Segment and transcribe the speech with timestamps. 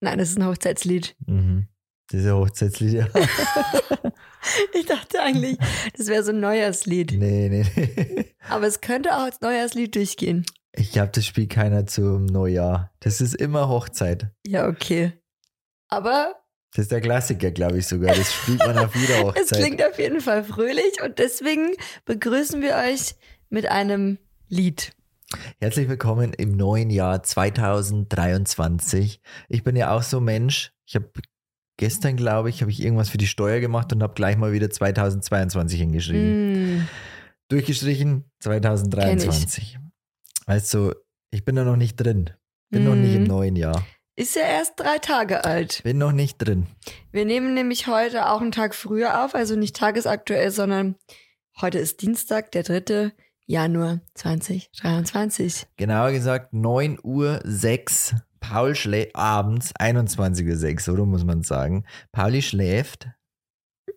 [0.00, 1.16] Nein, das ist ein Hochzeitslied.
[1.26, 1.68] Mhm.
[2.12, 3.08] Diese Hochzeitslieder.
[4.72, 5.58] Ich dachte eigentlich,
[5.96, 7.12] das wäre so ein Neujahrslied.
[7.18, 8.34] nee, nee, nee.
[8.48, 10.46] Aber es könnte auch als Neujahrslied durchgehen.
[10.72, 12.90] Ich glaube, das spielt keiner zum Neujahr.
[13.00, 14.28] Das ist immer Hochzeit.
[14.46, 15.12] Ja, okay.
[15.88, 16.36] Aber
[16.72, 18.14] Das ist der Klassiker, glaube ich sogar.
[18.14, 19.58] Das spielt man auf jeder es Hochzeit.
[19.58, 21.72] klingt auf jeden Fall fröhlich und deswegen
[22.06, 23.16] begrüßen wir euch
[23.50, 24.18] mit einem
[24.48, 24.92] Lied.
[25.60, 29.20] Herzlich willkommen im neuen Jahr 2023.
[29.48, 30.72] Ich bin ja auch so ein Mensch.
[30.86, 31.10] Ich habe
[31.76, 34.70] gestern, glaube ich, habe ich irgendwas für die Steuer gemacht und habe gleich mal wieder
[34.70, 36.78] 2022 hingeschrieben.
[36.78, 36.88] Mm,
[37.50, 39.78] Durchgestrichen 2023.
[40.46, 40.94] Also,
[41.30, 42.30] ich bin da noch nicht drin.
[42.70, 43.28] Bin noch nicht im Mhm.
[43.28, 43.86] neuen Jahr.
[44.16, 45.82] ist ja erst drei Tage alt.
[45.84, 46.66] Bin noch nicht drin.
[47.12, 50.96] Wir nehmen nämlich heute auch einen Tag früher auf, also nicht tagesaktuell, sondern
[51.60, 53.12] heute ist Dienstag, der 3.
[53.50, 55.68] Januar 2023.
[55.78, 58.14] Genauer gesagt 9 Uhr 6.
[58.40, 61.86] Paul schläft abends, 21 Uhr 6, so muss man sagen.
[62.12, 63.08] Pauli schläft.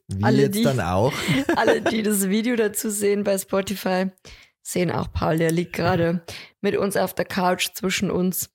[0.07, 1.11] Wie Alle, jetzt die- dann auch.
[1.57, 4.05] Alle, die das Video dazu sehen bei Spotify,
[4.61, 6.23] sehen auch Paul, der liegt gerade
[6.61, 8.51] mit uns auf der Couch zwischen uns.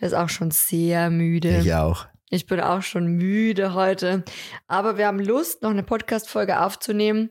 [0.00, 1.58] Der ist auch schon sehr müde.
[1.60, 2.06] Ich auch.
[2.28, 4.24] Ich bin auch schon müde heute.
[4.66, 7.30] Aber wir haben Lust, noch eine Podcast-Folge aufzunehmen.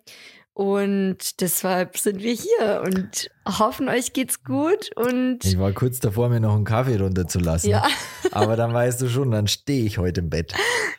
[0.59, 4.89] Und deshalb sind wir hier und hoffen, euch geht's gut.
[4.97, 7.69] Und Ich war kurz davor, mir noch einen Kaffee runterzulassen.
[7.69, 7.88] ja,
[8.33, 10.53] Aber dann weißt du schon, dann stehe ich heute im Bett.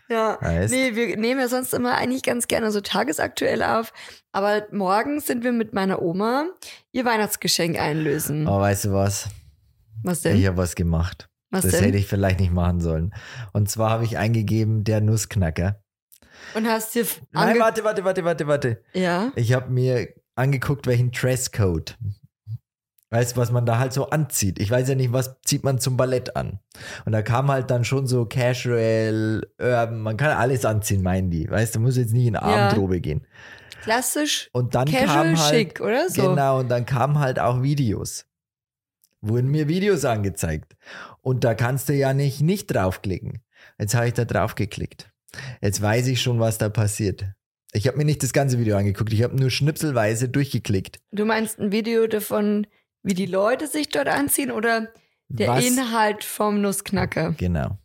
[0.09, 0.39] ja.
[0.41, 0.73] Heißt?
[0.73, 3.93] Nee, wir nehmen ja sonst immer eigentlich ganz gerne so tagesaktuell auf.
[4.33, 6.47] Aber morgen sind wir mit meiner Oma
[6.93, 8.49] ihr Weihnachtsgeschenk einlösen.
[8.49, 9.29] Aber weißt du was?
[10.03, 10.39] Was denn?
[10.39, 11.29] Ich habe was gemacht.
[11.51, 11.85] Was das denn?
[11.85, 13.13] hätte ich vielleicht nicht machen sollen.
[13.53, 15.83] Und zwar habe ich eingegeben, der Nussknacker.
[16.55, 18.83] Und hast dir Nein, warte, warte, warte, warte, warte.
[18.93, 19.33] Ja.
[19.37, 21.97] Ich habe mir angeguckt, welchen Dresscode.
[23.13, 24.61] Weißt du, was man da halt so anzieht?
[24.61, 26.61] Ich weiß ja nicht, was zieht man zum Ballett an.
[27.05, 31.51] Und da kam halt dann schon so casual, urban, man kann alles anziehen, meinen die.
[31.51, 33.27] Weißt du, muss jetzt nicht in Abendrobe gehen.
[33.83, 36.31] Klassisch Und dann casual kam halt, schick, oder so?
[36.31, 38.27] Genau, und dann kamen halt auch Videos.
[39.23, 40.77] Wurden mir Videos angezeigt.
[41.21, 43.43] Und da kannst du ja nicht nicht draufklicken.
[43.79, 45.10] Jetzt habe ich da drauf geklickt.
[45.61, 47.25] Jetzt weiß ich schon, was da passiert.
[47.73, 51.01] Ich habe mir nicht das ganze Video angeguckt, ich habe nur schnipselweise durchgeklickt.
[51.13, 52.67] Du meinst ein Video davon,
[53.03, 54.89] wie die Leute sich dort anziehen oder
[55.29, 55.65] der was?
[55.65, 57.35] Inhalt vom Nussknacker?
[57.39, 57.79] Genau.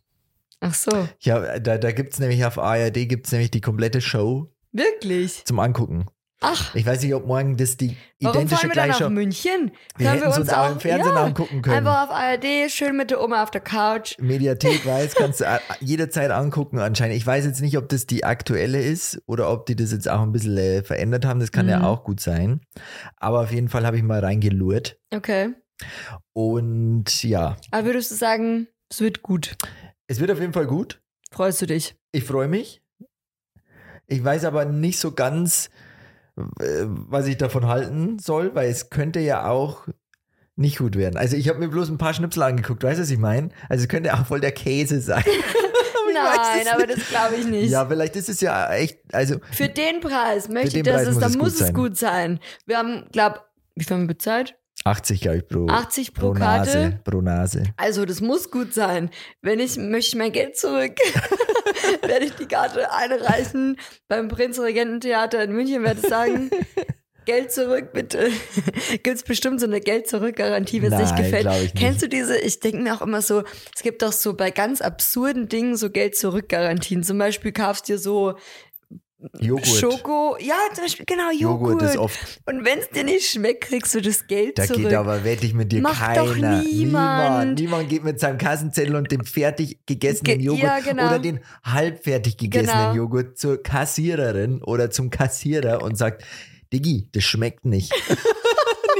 [0.60, 4.52] Ach so, Ja, da, da gibt es nämlich auf ARD gibt's nämlich die komplette Show
[4.72, 5.44] wirklich?
[5.44, 6.06] zum Angucken.
[6.48, 9.08] Ach, Ich weiß nicht, ob morgen das die warum identische fahren wir dann nach.
[9.10, 9.70] München?
[9.98, 11.76] Wir hätten es uns auch im Fernsehen ja, angucken können.
[11.76, 14.16] Einfach auf ARD, schön mit der Oma auf der Couch.
[14.18, 15.44] Mediathek weiß, kannst du
[15.80, 17.16] jederzeit angucken anscheinend.
[17.16, 20.20] Ich weiß jetzt nicht, ob das die aktuelle ist oder ob die das jetzt auch
[20.22, 21.40] ein bisschen äh, verändert haben.
[21.40, 21.84] Das kann ja Mhm.
[21.84, 22.60] auch gut sein.
[23.16, 24.98] Aber auf jeden Fall habe ich mal reingelurrt.
[25.12, 25.54] Okay.
[26.32, 29.56] Und ja, Aber würdest du sagen, es wird gut?
[30.06, 31.00] es wird auf jeden Fall gut.
[31.32, 31.96] Freust du dich?
[32.12, 32.80] Ich freue mich.
[34.06, 35.68] Ich weiß aber nicht so ganz,
[36.36, 39.86] was ich davon halten soll, weil es könnte ja auch
[40.54, 41.16] nicht gut werden.
[41.16, 43.50] Also ich habe mir bloß ein paar Schnipsel angeguckt, weißt du, was ich meine?
[43.68, 45.24] Also es könnte auch voll der Käse sein.
[46.12, 47.70] Nein, aber das glaube ich nicht.
[47.70, 51.34] Ja, vielleicht ist es ja echt, also Für den Preis möchte ich, dass es, dann
[51.34, 52.40] muss es gut sein.
[52.64, 53.44] Wir haben, glaub,
[53.74, 54.56] wie viel haben wir bezahlt?
[54.86, 56.78] 80, glaube ich, pro, 80 pro, pro Karte.
[56.78, 57.00] Nase.
[57.04, 57.62] Pro Nase.
[57.76, 59.10] Also, das muss gut sein.
[59.42, 60.92] Wenn ich möchte mein Geld zurück,
[62.02, 66.50] werde ich die Karte einreichen beim Prinzregententheater in München, werde ich sagen,
[67.26, 68.30] Geld zurück, bitte.
[68.90, 71.46] Gibt es bestimmt so eine Geld-Zurück-Garantie, wenn es nicht gefällt.
[71.46, 71.76] ich nicht.
[71.76, 72.38] Kennst du diese?
[72.38, 73.42] Ich denke mir auch immer so,
[73.74, 77.02] es gibt doch so bei ganz absurden Dingen so Geld-Zurück-Garantien.
[77.02, 78.36] Zum Beispiel kaufst dir so
[79.40, 79.66] Joghurt.
[79.66, 81.70] Schoko, ja, zum Beispiel, genau, Joghurt.
[81.80, 84.82] Joghurt ist oft, Und wenn es dir nicht schmeckt, kriegst du das Geld da zurück.
[84.82, 86.62] geht aber wette ich mit dir Macht doch keiner.
[86.62, 86.68] niemand.
[86.74, 87.58] niemand.
[87.60, 91.06] Niemand geht mit seinem Kassenzettel und dem fertig gegessenen Ge- Joghurt ja, genau.
[91.08, 92.94] oder den halbfertig gegessenen Genau.
[92.94, 96.22] Joghurt zur Kassiererin oder zum Kassierer und sagt,
[96.72, 97.92] Diggi, das schmeckt nicht.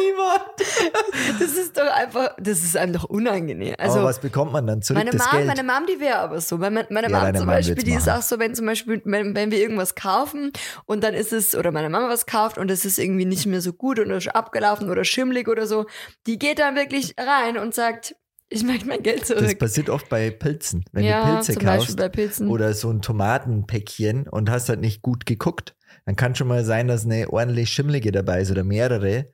[0.06, 0.43] niemand.
[1.39, 3.75] Das ist doch einfach, das ist einem doch unangenehm.
[3.79, 4.99] Also, aber was bekommt man dann zurück?
[4.99, 5.47] meine das Mom, Geld?
[5.47, 6.58] meine Mom, die wäre aber so.
[6.58, 9.35] Meine, meine Ja, Mom zum Mom Beispiel, die ist auch so, wenn zum Beispiel, wenn,
[9.35, 10.53] wenn wir irgendwas kaufen
[10.87, 13.61] und dann ist es, oder meine Mama was kauft und es ist irgendwie nicht mehr
[13.61, 15.87] so gut oder ist abgelaufen oder schimmlig oder so,
[16.26, 18.17] die geht dann wirklich rein und sagt,
[18.49, 19.59] ich möchte mein Geld das zurück.
[19.59, 20.85] passiert oft bei Pilzen.
[20.93, 22.49] Wenn ja, du Pilze kaufst bei Pilzen.
[22.49, 25.75] oder so ein Tomatenpäckchen und hast halt nicht gut geguckt,
[26.06, 29.26] dann kann schon mal sein, dass eine ordentlich schimmlige dabei ist oder mehrere.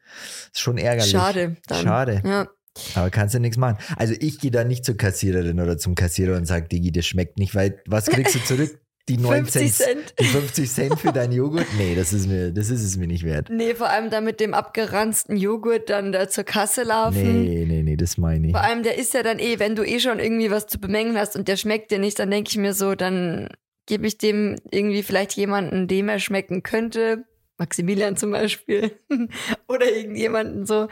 [0.53, 1.13] Ist schon ärgerlich.
[1.13, 1.57] Schade.
[1.69, 1.85] Dann.
[1.85, 2.23] Schade.
[2.25, 2.49] Ja.
[2.95, 3.77] Aber kannst du nichts machen.
[3.97, 7.39] Also ich gehe da nicht zur Kassiererin oder zum Kassierer und sage, Digi, das schmeckt
[7.39, 8.79] nicht, weil was kriegst du zurück?
[9.09, 10.15] die 9 50 Cent, Cent.
[10.21, 11.67] die 50 Cent für deinen Joghurt?
[11.77, 13.49] Nee, das ist mir, das ist es mir nicht wert.
[13.51, 17.43] Nee, vor allem dann mit dem abgeranzten Joghurt dann da zur Kasse laufen.
[17.45, 18.53] Nee, nee, nee, das meine ich.
[18.53, 21.19] Vor allem, der ist ja dann eh, wenn du eh schon irgendwie was zu bemängeln
[21.19, 23.49] hast und der schmeckt dir nicht, dann denke ich mir so, dann
[23.87, 27.25] gebe ich dem irgendwie vielleicht jemanden, dem er schmecken könnte.
[27.59, 28.99] Maximilian zum Beispiel.
[29.69, 30.89] Oder irgendjemanden so.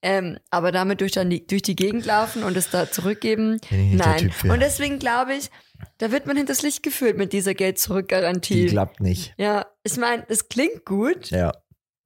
[0.00, 3.60] Ähm, aber damit durch, dann die, durch die Gegend laufen und es da zurückgeben.
[3.70, 4.32] Nein.
[4.44, 5.50] Und deswegen glaube ich,
[5.98, 8.66] da wird man hinters Licht geführt mit dieser Die Geld-Zurück-Garantie.
[8.66, 9.34] klappt nicht.
[9.36, 11.30] Ja, ich meine, es klingt gut.
[11.30, 11.52] Ja.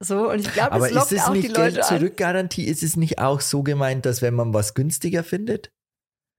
[0.01, 1.89] So, und ich glaube, es lockt ist es auch die nicht Leute an.
[1.89, 2.65] Geld-Zurück-Garantie?
[2.65, 5.73] Ist es nicht auch so gemeint, dass wenn man was günstiger findet?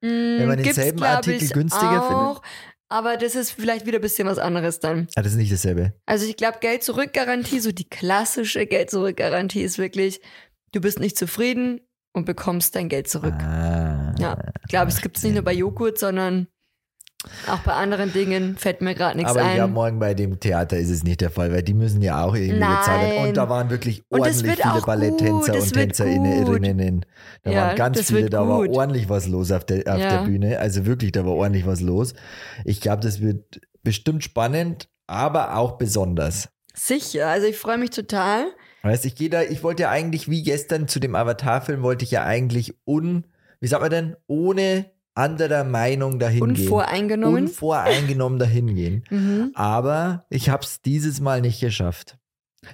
[0.02, 2.42] Wenn man denselben Artikel günstiger auch,
[2.90, 5.08] Aber das ist vielleicht wieder ein bisschen was anderes dann.
[5.16, 5.94] Ah, das ist nicht dasselbe.
[6.08, 10.22] Also ich glaube, Geld-Zurück-Garantie, so die klassische Geld-Zurück-Garantie ist wirklich,
[10.72, 11.82] du bist nicht zufrieden
[12.14, 13.36] und bekommst dein Geld zurück.
[13.36, 16.48] Ah, Ja, ich glaube, es gibt es nicht nur bei Joghurt, sondern
[17.52, 19.56] auch bei anderen Dingen fällt mir gerade nichts Aber ich ein.
[19.56, 22.34] glaube, morgen bei dem Theater ist es nicht der Fall, weil die müssen ja auch
[22.34, 22.78] irgendwie Nein.
[22.78, 23.28] bezahlt werden.
[23.28, 27.06] Und da waren wirklich ordentlich viele Balletttänzer und Tänzerinnen.
[27.44, 30.20] Da Ja, waren ganz viele, da war ordentlich was los auf der, auf Ja.
[30.20, 30.60] der Bühne.
[30.60, 32.14] Also wirklich, da war ordentlich was los.
[32.64, 36.50] Ich glaube, das wird bestimmt spannend, aber auch besonders.
[36.74, 38.46] Sicher, also ich freue mich total.
[38.84, 42.12] Weißt, ich gehe da, ich wollte ja eigentlich, wie gestern zu dem Avatar-Film, wollte ich
[42.12, 43.26] ja eigentlich un,
[43.60, 46.64] wie sagt man denn, ohne anderer Meinung dahin gehen.
[46.64, 47.46] Unvoreingenommen.
[47.46, 49.04] Unvoreingenommen dahin gehen.
[49.10, 49.52] mhm.
[49.56, 52.18] Aber ich habe es dieses Mal nicht geschafft.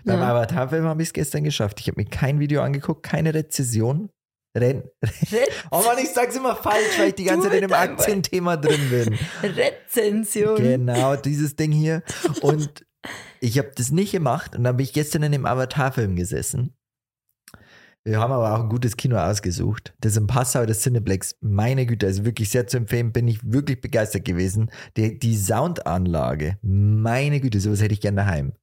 [0.04, 0.32] Beim Ja.
[0.32, 1.80] Avatar-Film habe ich es gestern geschafft.
[1.80, 4.10] Ich habe mir kein Video angeguckt, keine Rezession.
[4.58, 4.84] Ren
[5.72, 8.90] oh Mann, ich sag's immer falsch, weil ich die ganze Zeit in dem Aktienthema drin
[8.90, 9.20] bin.
[9.44, 10.56] Rezension.
[10.56, 12.04] Genau, dieses Ding hier.
[12.42, 12.86] Und
[13.42, 16.74] ich habe das nicht gemacht und dann bin ich gestern in dem Avatar-Film gesessen.
[18.08, 19.96] Wir haben aber auch ein gutes Kino ausgesucht.
[20.00, 21.38] Das ist in Passau, das Cineplex.
[21.42, 24.70] Meine Güte, also wirklich sehr zu empfehlen, bin ich wirklich begeistert gewesen.
[24.96, 28.54] Die, die Soundanlage, meine Güte, sowas hätte ich gerne daheim.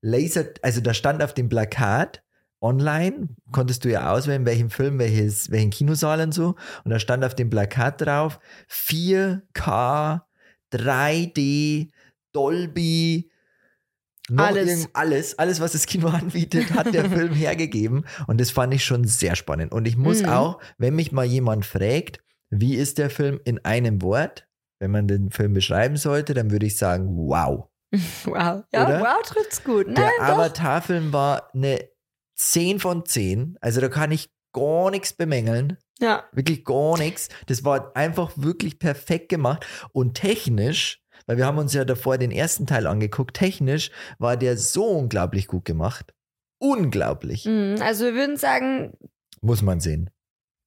[0.00, 2.22] Laser, also da stand auf dem Plakat
[2.62, 6.54] online, konntest du ja auswählen, welchen Film, welches, welchen Kinosaal und so.
[6.84, 8.40] Und da stand auf dem Plakat drauf
[8.70, 10.22] 4K,
[10.72, 11.90] 3D,
[12.32, 13.31] Dolby,
[14.36, 14.88] Alles.
[14.92, 18.04] alles, alles, was das Kino anbietet, hat der Film hergegeben.
[18.26, 19.72] Und das fand ich schon sehr spannend.
[19.72, 20.28] Und ich muss Mhm.
[20.28, 22.20] auch, wenn mich mal jemand fragt,
[22.50, 24.46] wie ist der Film in einem Wort,
[24.80, 27.68] wenn man den Film beschreiben sollte, dann würde ich sagen, wow.
[28.24, 28.64] Wow.
[28.72, 29.00] Ja, Oder?
[29.00, 29.86] wow, trifft's gut.
[29.88, 30.28] Nein, Der.
[30.34, 31.88] Avatar-Film war eine
[32.36, 33.56] 10 von 10.
[33.60, 35.78] Also da kann ich gar nichts bemängeln.
[35.98, 36.24] Ja.
[36.32, 37.28] Wirklich gar nichts.
[37.46, 39.66] Das war einfach wirklich perfekt gemacht.
[39.92, 44.56] Und technisch, weil wir haben uns ja davor den ersten Teil angeguckt, technisch war der
[44.56, 46.12] so unglaublich gut gemacht.
[46.58, 47.44] Unglaublich.
[47.44, 48.92] Mhm, Also wir würden sagen,
[49.40, 50.10] Muss man sehen.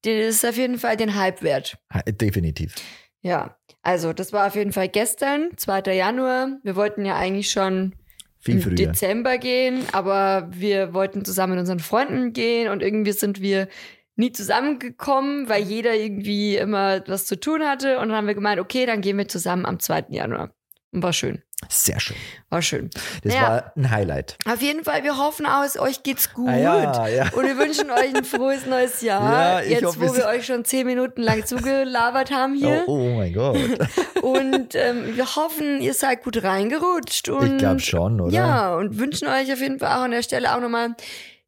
[0.02, 1.78] das ist auf jeden Fall den Hype wert.
[2.06, 2.74] Definitiv.
[3.22, 3.56] Ja.
[3.82, 5.94] Also das war auf jeden Fall gestern, 2.
[5.94, 6.58] Januar.
[6.62, 7.94] Wir wollten ja eigentlich schon
[8.40, 8.76] Viel im.
[8.76, 13.68] Dezember gehen, aber wir wollten zusammen mit unseren Freunden gehen und irgendwie sind wir
[14.16, 17.98] nie zusammengekommen, weil jeder irgendwie immer was zu tun hatte.
[17.98, 20.06] Und dann haben wir gemeint, okay, dann gehen wir zusammen am 2.
[20.08, 20.50] Januar.
[20.92, 21.42] Und war schön.
[21.70, 22.16] Sehr schön.
[22.50, 22.90] War schön.
[23.24, 23.48] Das Naja.
[23.48, 24.36] war ein Highlight.
[24.46, 26.48] Auf jeden Fall, wir hoffen aus, euch geht's gut.
[26.48, 27.28] Ah, ja, ja.
[27.32, 29.62] Und wir wünschen euch ein frohes neues Jahr.
[29.62, 32.84] Ja, Jetzt, hoffe, wo wir euch schon zehn Minuten lang zugelabert haben Oh, hier.
[32.86, 33.56] oh mein Gott.
[34.22, 37.30] Und ähm, wir hoffen, ihr seid gut reingerutscht.
[37.30, 38.32] Und, Ich glaube schon, oder?
[38.34, 40.94] Ja, und wünschen euch auf jeden Fall auch an der Stelle auch nochmal,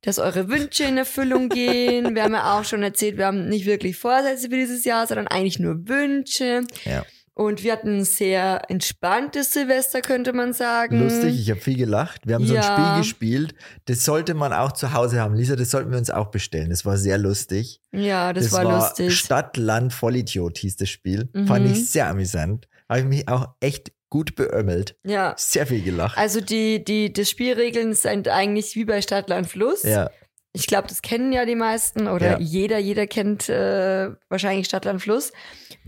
[0.02, 2.14] dass eure Wünsche in Erfüllung gehen.
[2.14, 5.26] wir haben ja auch schon erzählt, wir haben nicht wirklich Vorsätze für dieses Jahr, sondern
[5.28, 6.62] eigentlich nur Wünsche.
[6.84, 7.04] Ja.
[7.34, 11.00] Und wir hatten ein sehr entspanntes Silvester, könnte man sagen.
[11.00, 12.26] Lustig, ich habe viel gelacht.
[12.26, 12.74] Wir haben so ein Ja.
[12.76, 13.54] Spiel gespielt.
[13.84, 15.34] Das sollte man auch zu Hause haben.
[15.34, 16.70] Lisa, das sollten wir uns auch bestellen.
[16.70, 17.80] Das war sehr lustig.
[17.92, 19.16] Ja, das, war, lustig.
[19.16, 21.28] Stadt, Land, Vollidiot hieß das Spiel.
[21.32, 21.46] Mhm.
[21.46, 22.66] Fand ich sehr amüsant.
[22.88, 24.96] Habe ich mich auch echt gut beömmelt.
[25.04, 25.34] Ja.
[25.36, 26.16] Sehr viel gelacht.
[26.18, 29.82] Also die, die, die Spielregeln sind eigentlich wie bei Stadt, Land, Fluss.
[29.82, 30.10] ja,
[30.54, 32.38] Ich glaube, das kennen ja die meisten oder Ja.
[32.40, 35.32] jeder, jeder kennt äh, wahrscheinlich Stadt, Land, Fluss.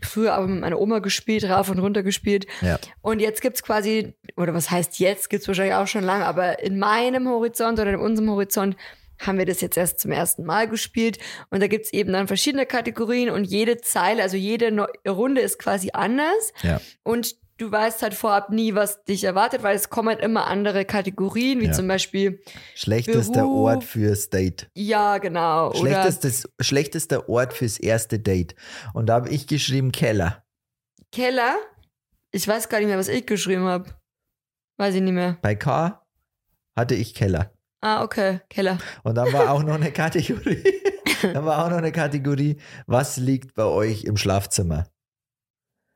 [0.03, 2.47] Früher aber mit meiner Oma gespielt, rauf und runter gespielt.
[2.61, 2.79] ja.
[3.01, 6.79] Und jetzt gibt's quasi, oder was heißt jetzt, gibt's wahrscheinlich auch schon lange, aber in
[6.79, 8.77] meinem Horizont oder in unserem Horizont
[9.19, 11.19] haben wir das jetzt erst zum ersten Mal gespielt.
[11.51, 14.75] Und da gibt's eben dann verschiedene Kategorien und jede Zeile, also jede
[15.07, 16.53] Runde ist quasi anders.
[16.63, 16.81] ja.
[17.03, 20.85] Und du weißt halt vorab nie, was dich erwartet, weil es kommen halt immer andere
[20.85, 21.73] Kategorien, wie Ja.
[21.73, 22.43] zum Beispiel,
[22.75, 23.67] Schlechtester Beruf.
[23.67, 24.69] Ort fürs Date.
[24.75, 25.75] ja, genau.
[25.75, 28.55] Schlechtestes, schlechtester Ort fürs erste Date.
[28.95, 30.45] Und da habe ich geschrieben Keller.
[31.13, 31.57] Keller.
[32.33, 33.91] Ich weiß gar nicht mehr, was ich geschrieben habe.
[34.79, 35.37] Weiß ich nicht mehr.
[35.43, 36.01] Bei K
[36.77, 37.53] hatte ich Keller.
[37.83, 38.79] Ah, okay, Keller.
[39.03, 40.63] Und dann war auch noch eine Kategorie.
[41.23, 44.87] dann war auch noch eine Kategorie, was liegt bei euch im Schlafzimmer?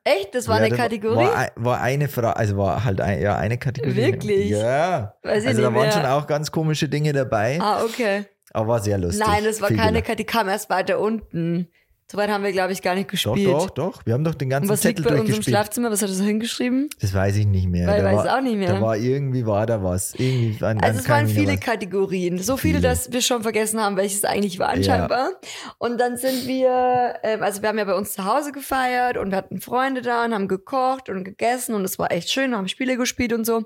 [0.05, 0.35] Echt?
[0.35, 1.25] Das war Ja, eine da Kategorie?
[1.25, 3.95] War, war eine Frage, also war halt ein, ja, eine Kategorie.
[3.95, 4.51] Wirklich?
[4.51, 5.15] Ja.
[5.23, 5.91] Weiß also da waren mehr.
[5.91, 8.25] schon auch ganz komische Dinge dabei, ah, okay.
[8.53, 9.25] aber war sehr lustig.
[9.25, 10.03] Nein, das war Viel keine.
[10.03, 11.69] Kategorie, die kam erst weiter unten.
[12.11, 13.47] So weit haben wir, glaube ich, gar nicht Doch, gespielt.
[13.47, 14.05] doch, doch.
[14.05, 15.41] Wir haben doch den ganzen was liegt Zettel bei uns im.
[15.41, 15.89] Schlafzimmer?
[15.89, 16.87] Was hat er so hingeschrieben?
[17.01, 17.87] Das weiß ich nicht mehr.
[17.87, 18.73] Weil da weiß war, auch nicht mehr.
[18.73, 20.13] Da war irgendwie war da was.
[20.13, 21.57] Irgendwie an, Also es waren viele.
[21.57, 22.37] Kategorien.
[22.37, 22.89] So viele, Viele.
[22.89, 24.73] dass wir schon vergessen haben, welches eigentlich war Ja.
[24.75, 25.29] anscheinbar.
[25.79, 29.33] Und dann sind wir, ähm, also wir haben ja bei uns zu Hause gefeiert und
[29.33, 32.97] hatten Freunde da und haben gekocht und gegessen und es war echt schön, haben Spiele
[32.97, 33.63] gespielt und so.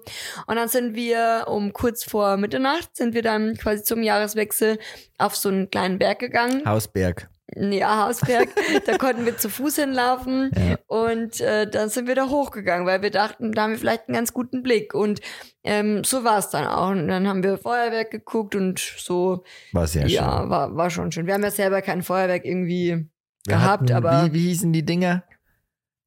[0.47, 4.79] Und dann sind wir um kurz vor Mitternacht sind wir dann quasi zum Jahreswechsel
[5.17, 6.63] auf so einen kleinen Berg gegangen.
[6.65, 7.29] Hausberg.
[7.55, 8.49] Ja, Hausberg.
[8.85, 10.77] da konnten wir zu Fuß hinlaufen Ja.
[10.87, 14.15] und äh, dann sind wir da hochgegangen, weil wir dachten, da haben wir vielleicht einen
[14.15, 14.93] ganz guten Blick.
[14.93, 15.21] Und
[15.63, 16.89] ähm, so war es dann auch.
[16.91, 20.11] Und dann haben wir Feuerwerk geguckt und so, War sehr schön.
[20.11, 21.25] ja, war, war schon schön.
[21.27, 23.07] Wir haben ja selber kein Feuerwerk irgendwie Wir
[23.45, 25.23] gehabt, hatten, aber Wie, wie hießen die Dinger?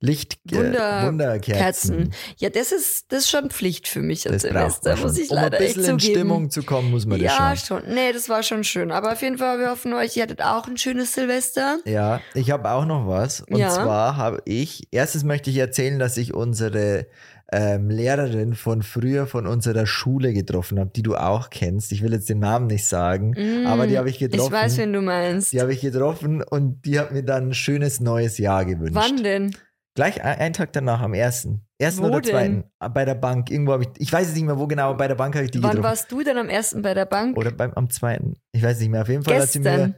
[0.04, 1.52] Licht, äh, Wunder- Wunderkerzen.
[1.96, 2.14] Kerzen.
[2.38, 5.44] Ja, das ist, das ist schon Pflicht für mich als Silvester, muss ich um ein
[5.44, 6.00] leider echt bisschen in.
[6.00, 7.80] Stimmung zu kommen, muss man das ja, schon.
[7.82, 7.94] schon.
[7.94, 8.90] Nee, das war schon schön.
[8.90, 11.78] Aber auf jeden Fall, wir hoffen euch, ihr hattet auch ein schönes Silvester.
[11.84, 13.42] Ja, ich habe auch noch was.
[13.42, 13.70] Und Ja.
[13.70, 17.06] zwar habe ich, erstes möchte ich erzählen, dass ich unsere
[17.54, 21.92] ähm, Lehrerin von früher von unserer Schule getroffen habe, die du auch kennst.
[21.92, 24.46] Ich will jetzt den Namen nicht sagen, Mm, aber die habe ich getroffen.
[24.54, 25.52] Ich weiß, wen du meinst.
[25.52, 28.94] Die habe ich getroffen und die hat mir dann ein schönes neues Jahr gewünscht.
[28.94, 29.54] Wann denn?
[29.94, 31.60] Gleich ein- einen Tag danach, am ersten.
[31.78, 32.64] Ersten Wo oder zweiten.
[32.78, 33.50] Ah, Bei der Bank.
[33.50, 35.44] Irgendwo habe ich, ich weiß es nicht mehr wo genau, aber bei der Bank habe
[35.44, 35.84] ich die Wann getroffen.
[35.84, 37.36] warst du denn am ersten bei der Bank?
[37.36, 38.34] Oder beim, am zweiten.
[38.52, 39.02] Ich weiß nicht mehr.
[39.02, 39.90] Auf jeden Fall hat sie Gestern.
[39.90, 39.94] mir.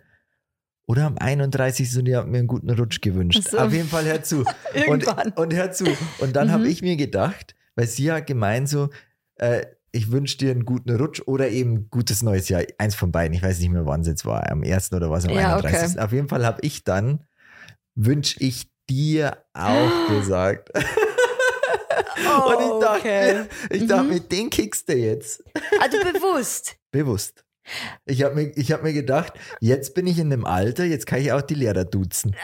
[0.87, 1.97] Oder am 31.
[1.99, 3.49] und die hat mir einen guten Rutsch gewünscht.
[3.49, 3.59] So.
[3.59, 4.39] Auf jeden Fall hör zu.
[4.41, 5.33] und, Irgendwann.
[5.33, 5.85] und hör zu.
[6.19, 6.53] Und dann Mhm.
[6.53, 8.91] habe ich mir gedacht, weil sie hat gemeint so,
[9.37, 12.63] äh, ich wünsche dir einen guten Rutsch oder eben gutes neues Jahr.
[12.79, 13.33] Eins von beiden.
[13.35, 14.51] Ich weiß nicht mehr, wann es jetzt war.
[14.51, 14.93] Am 1.
[14.93, 16.01] oder was am Ja, 31.
[16.01, 17.21] Auf jeden Fall habe ich dann,
[17.95, 20.71] wünsche ich dir auch gesagt.
[20.75, 23.45] Oh, und ich dachte, okay.
[23.71, 24.09] ich dachte Mhm.
[24.11, 25.43] mir, den kickst du jetzt.
[25.81, 26.77] Also bewusst.
[26.91, 27.45] Bewusst.
[28.05, 31.19] Ich habe mir, ich hab mir gedacht, jetzt bin ich in dem Alter, jetzt kann
[31.21, 32.37] ich auch die Lehrer duzen.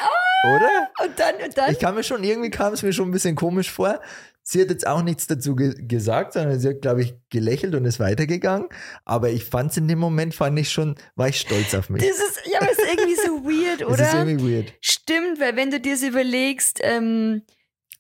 [0.57, 0.89] Oder?
[1.05, 1.71] Und dann, und dann.
[1.71, 4.01] Ich kam mir schon, irgendwie kam es mir schon ein bisschen komisch vor.
[4.43, 7.85] Sie hat jetzt auch nichts dazu ge gesagt, sondern sie hat, glaube ich, gelächelt und
[7.85, 8.69] ist weitergegangen.
[9.05, 12.03] Aber ich fand es in dem Moment, fand ich schon, war ich stolz auf mich.
[12.03, 14.27] das ist, ja, aber ist irgendwie so weird, Das ist oder?
[14.27, 14.73] irgendwie weird.
[14.81, 17.43] Stimmt, weil wenn du dir das überlegst, ähm,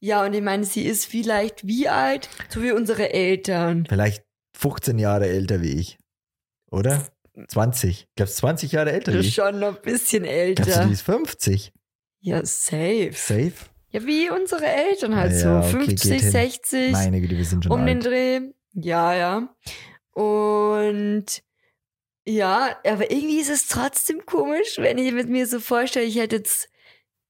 [0.00, 2.28] ja, und ich meine, sie ist vielleicht wie alt?
[2.48, 3.84] So wie unsere Eltern.
[3.86, 4.24] Vielleicht
[4.56, 5.98] 15 Jahre älter wie ich.
[6.70, 7.06] Oder?
[7.48, 8.08] 20.
[8.16, 9.34] Glaubst du 20 Jahre älter wie Das ist ich?
[9.34, 10.86] schon noch ein bisschen Glaubst du, älter.
[10.86, 11.72] die ist 50?
[12.20, 13.10] Ja, safe.
[13.14, 13.52] Safe?
[13.92, 15.68] Ja, wie unsere Eltern halt Ja, so.
[15.68, 16.30] okay, geht 50, hin.
[16.30, 16.92] 60.
[16.92, 18.06] Meine Güte, wir sind schon um den alt.
[18.06, 18.40] Dreh.
[18.74, 19.54] Ja, ja.
[20.12, 21.42] Und
[22.26, 26.36] ja, aber irgendwie ist es trotzdem komisch, wenn ich mit mir so vorstelle, ich hätte
[26.36, 26.68] jetzt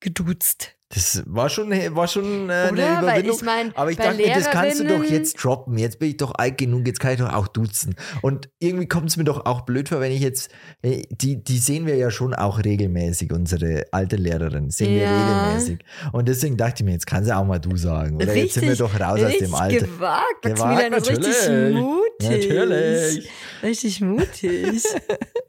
[0.00, 0.76] geduzt.
[0.92, 2.82] Das war schon, war schon äh, eine Oder?
[2.82, 3.36] Weil Überwindung.
[3.36, 5.78] ich meine, Aber ich dachte mir, das kannst du doch jetzt droppen.
[5.78, 7.94] Jetzt bin ich doch alt genug, jetzt kann ich doch auch duzen.
[8.22, 10.50] Und irgendwie kommt es mir doch auch blöd vor, wenn ich jetzt,
[10.82, 15.44] äh, die, die sehen wir ja schon auch regelmäßig, unsere alte Lehrerin, sehen wir Ja.
[15.44, 15.78] regelmäßig.
[16.10, 18.16] Und deswegen dachte ich mir, jetzt kannst du auch mal du sagen.
[18.16, 19.86] Oder jetzt sind wir doch raus aus richtig dem Alter.
[19.86, 20.42] gewagt.
[20.42, 22.48] Gewagt, Maximilian ist richtig mutig.
[22.48, 23.30] Natürlich.
[23.62, 24.82] Richtig mutig.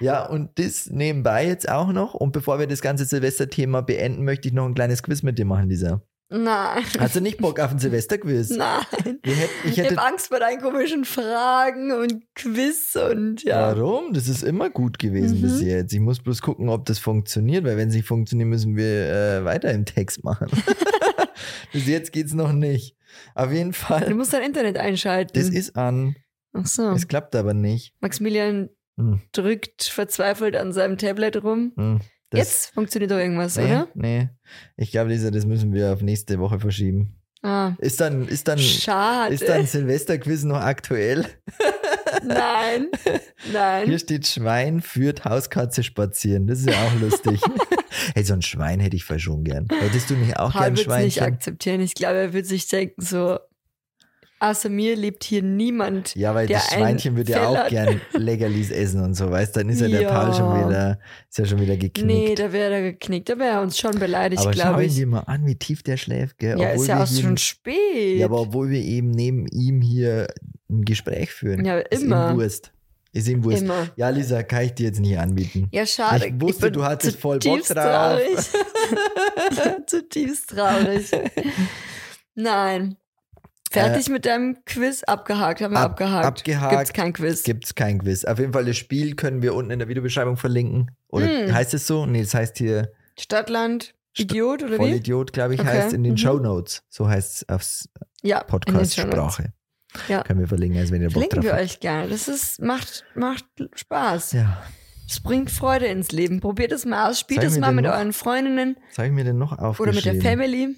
[0.00, 2.14] Ja, und das nebenbei jetzt auch noch.
[2.14, 5.44] Und bevor wir das ganze Silvester-Thema beenden, möchte ich noch ein kleines Quiz mit dir
[5.44, 6.02] machen, Lisa.
[6.32, 6.84] Nein.
[7.00, 8.50] Hast du nicht Bock auf ein Silvester-Quiz?
[8.56, 9.18] Nein.
[9.24, 13.76] Wir hätt- Ich Ich, hätte habe Angst vor deinen komischen Fragen und Quiz und ja.
[13.76, 14.12] Warum?
[14.12, 15.42] Das ist immer gut gewesen Mhm.
[15.42, 15.92] bis jetzt.
[15.92, 19.44] Ich muss bloß gucken, ob das funktioniert, weil wenn es nicht funktioniert, müssen wir äh,
[19.44, 20.46] weiter im Text machen.
[21.72, 22.96] bis jetzt geht's noch nicht.
[23.34, 24.14] Auf jeden Du Fall.
[24.14, 25.32] musst dein Internet einschalten.
[25.34, 26.14] Das ist an.
[26.52, 26.90] Ach so.
[26.92, 27.92] Es klappt aber nicht.
[28.00, 28.68] Maximilian
[29.00, 31.72] Hm, drückt verzweifelt an seinem Tablet rum.
[31.76, 32.00] hm.
[32.32, 33.88] Jetzt funktioniert doch irgendwas, nee, oder?
[33.94, 34.28] Nee.
[34.76, 37.16] Ich glaube, Lisa, das müssen wir auf nächste Woche verschieben.
[37.42, 39.34] Ah, Ist dann, ist dann, schade.
[39.34, 41.24] ist dann Silvesterquiz noch aktuell?
[42.22, 43.20] Nein, Hier
[43.52, 43.98] nein.
[43.98, 46.46] steht Schwein führt Hauskatze spazieren.
[46.46, 47.40] Das ist ja auch lustig.
[48.14, 49.66] hey, so ein Schwein hätte ich voll schon gern.
[49.70, 51.80] Hättest du nicht auch Paul gern wird es nicht akzeptieren.
[51.80, 53.38] Ich glaube, er wird sich denken, so,
[54.40, 56.14] außer mir lebt hier niemand.
[56.16, 59.54] Ja, weil der das ein Schweinchen würde ja auch gern Leckerlis essen und so, weißt
[59.54, 59.60] du?
[59.60, 60.12] Dann ist ja der Ja.
[60.12, 62.06] Paul schon wieder, ist ja schon wieder geknickt.
[62.28, 63.28] Nee, da wäre er geknickt.
[63.28, 64.96] Da wäre er uns schon beleidigt, Aber schau glaube ihn ich.
[64.96, 66.58] dir mal an, wie tief der schläft, gell?
[66.58, 68.18] Ja, Obwohl ist ja auch schon spät.
[68.18, 70.26] Ja, aber obwohl wir eben neben ihm hier
[70.68, 71.64] ein Gespräch führen.
[71.64, 72.30] Ja, Ist immer.
[72.32, 72.72] ihm Wurst.
[73.12, 73.62] Ist ihm Wurst.
[73.62, 73.88] Immer.
[73.96, 75.68] Ja, Lisa, kann ich dir jetzt nicht anbieten.
[75.72, 76.28] Ja, schade.
[76.28, 78.20] Ich wusste, bin du hattest voll Bock zutiefst drauf.
[78.20, 78.38] Traurig.
[79.86, 81.10] Zutiefst traurig.
[82.34, 82.96] Nein.
[83.72, 85.02] Fertig mit deinem Quiz?
[85.04, 86.26] Abgehakt, haben wir Äh, Ab- abgehakt.
[86.26, 86.70] abgehakt.
[86.76, 87.42] Gibt's kein Quiz.
[87.44, 88.24] Gibt's kein Quiz.
[88.24, 90.90] Auf jeden Fall, das Spiel können wir unten in der Videobeschreibung verlinken.
[91.08, 91.54] Oder Hm.
[91.54, 92.04] heißt es so?
[92.06, 94.76] Nee, das heißt hier Stadtland, Idiot oder wie?
[94.76, 96.18] Vollidiot, glaube ich, Okay, heißt in den mhm.
[96.18, 96.82] Show Notes.
[96.88, 97.62] So heißt es auf
[98.22, 98.42] Ja.
[98.42, 99.52] Podcast-Sprache.
[100.08, 100.22] Ja.
[100.22, 101.62] Können wir verlinken, also wenn ihr Bock Verlinken wir habt.
[101.62, 102.08] euch gerne.
[102.08, 104.32] Das ist, macht, macht Spaß.
[104.32, 104.62] Ja.
[105.08, 106.40] Es bringt Freude ins Leben.
[106.40, 107.18] Probiert es mal aus.
[107.20, 107.92] Spielt es mal mit noch?
[107.92, 109.96] euren Freundinnen ich mir denn noch oder aufgeschrieben?
[109.96, 110.76] mit der Family.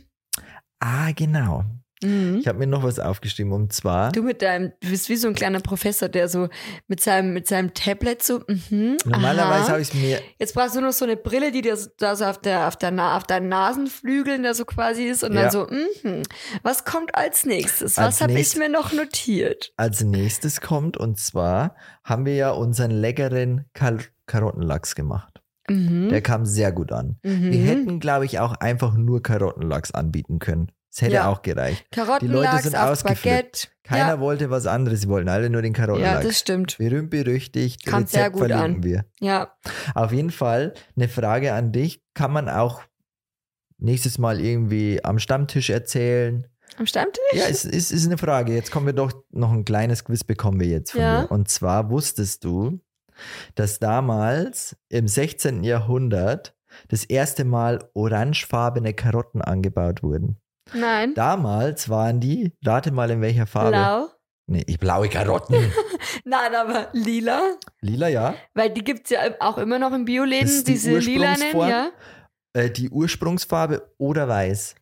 [0.80, 1.64] Ah, genau.
[2.02, 2.38] Mhm.
[2.40, 5.28] Ich habe mir noch was aufgeschrieben und zwar, Du mit deinem, du bist wie so
[5.28, 6.48] ein kleiner Professor, der so
[6.88, 10.80] mit seinem, mit seinem Tablet so, mhm, normalerweise habe ich es mir, Jetzt brauchst du
[10.80, 13.48] nur noch so eine Brille, die dir da so auf, der, auf, der, auf deinen
[13.48, 15.42] Nasenflügeln da so quasi ist und Ja.
[15.42, 16.22] dann so, mhm,
[16.62, 17.96] was kommt als nächstes?
[17.96, 19.72] Was habe ich mir noch notiert?
[19.76, 25.40] als nächstes kommt und zwar haben wir ja unseren leckeren Kar Karottenlachs gemacht.
[25.68, 26.08] Mhm.
[26.08, 27.18] Der kam sehr gut an.
[27.22, 27.50] mhm.
[27.52, 30.70] Wir hätten, glaube ich, auch einfach nur Karottenlachs anbieten können.
[30.94, 31.28] Es hätte Ja.
[31.28, 31.86] auch gereicht.
[31.90, 33.24] Karottenlachs sind auf ausgeflippt.
[33.24, 33.68] Baguette.
[33.82, 36.26] Keiner ja, wollte was anderes, sie wollten alle nur den ja, Karottenlachs.
[36.26, 36.76] das stimmt.
[36.78, 38.82] Berühmt berüchtigt, Kam sehr gut verlinken an.
[38.84, 39.04] wir.
[39.20, 39.54] Ja,
[39.94, 42.02] Auf jeden Fall eine Frage an dich.
[42.14, 42.82] Kann man auch
[43.78, 46.46] nächstes Mal irgendwie am Stammtisch erzählen?
[46.78, 47.22] am Stammtisch?
[47.34, 48.54] Ja, es, es ist eine Frage.
[48.54, 51.22] Jetzt kommen wir doch, noch ein kleines Quiz bekommen wir jetzt von Ja.
[51.22, 51.30] dir.
[51.30, 52.80] Und zwar wusstest du,
[53.56, 55.64] dass damals im 16.
[55.64, 56.54] Jahrhundert
[56.88, 60.38] das erste Mal orangefarbene Karotten angebaut wurden.
[60.74, 61.14] Nein.
[61.14, 63.70] Damals waren die, rate mal in welcher Farbe?
[63.70, 64.08] Blau?
[64.46, 65.56] Nee, ich- blaue Karotten.
[66.24, 67.40] Nein, aber lila.
[67.80, 68.34] Lila, ja.
[68.54, 71.90] Weil die gibt es ja auch immer noch im Das Bioläden, die diese lilanen, ja.
[72.54, 74.74] Äh, die Ursprungsfarbe oder weiß.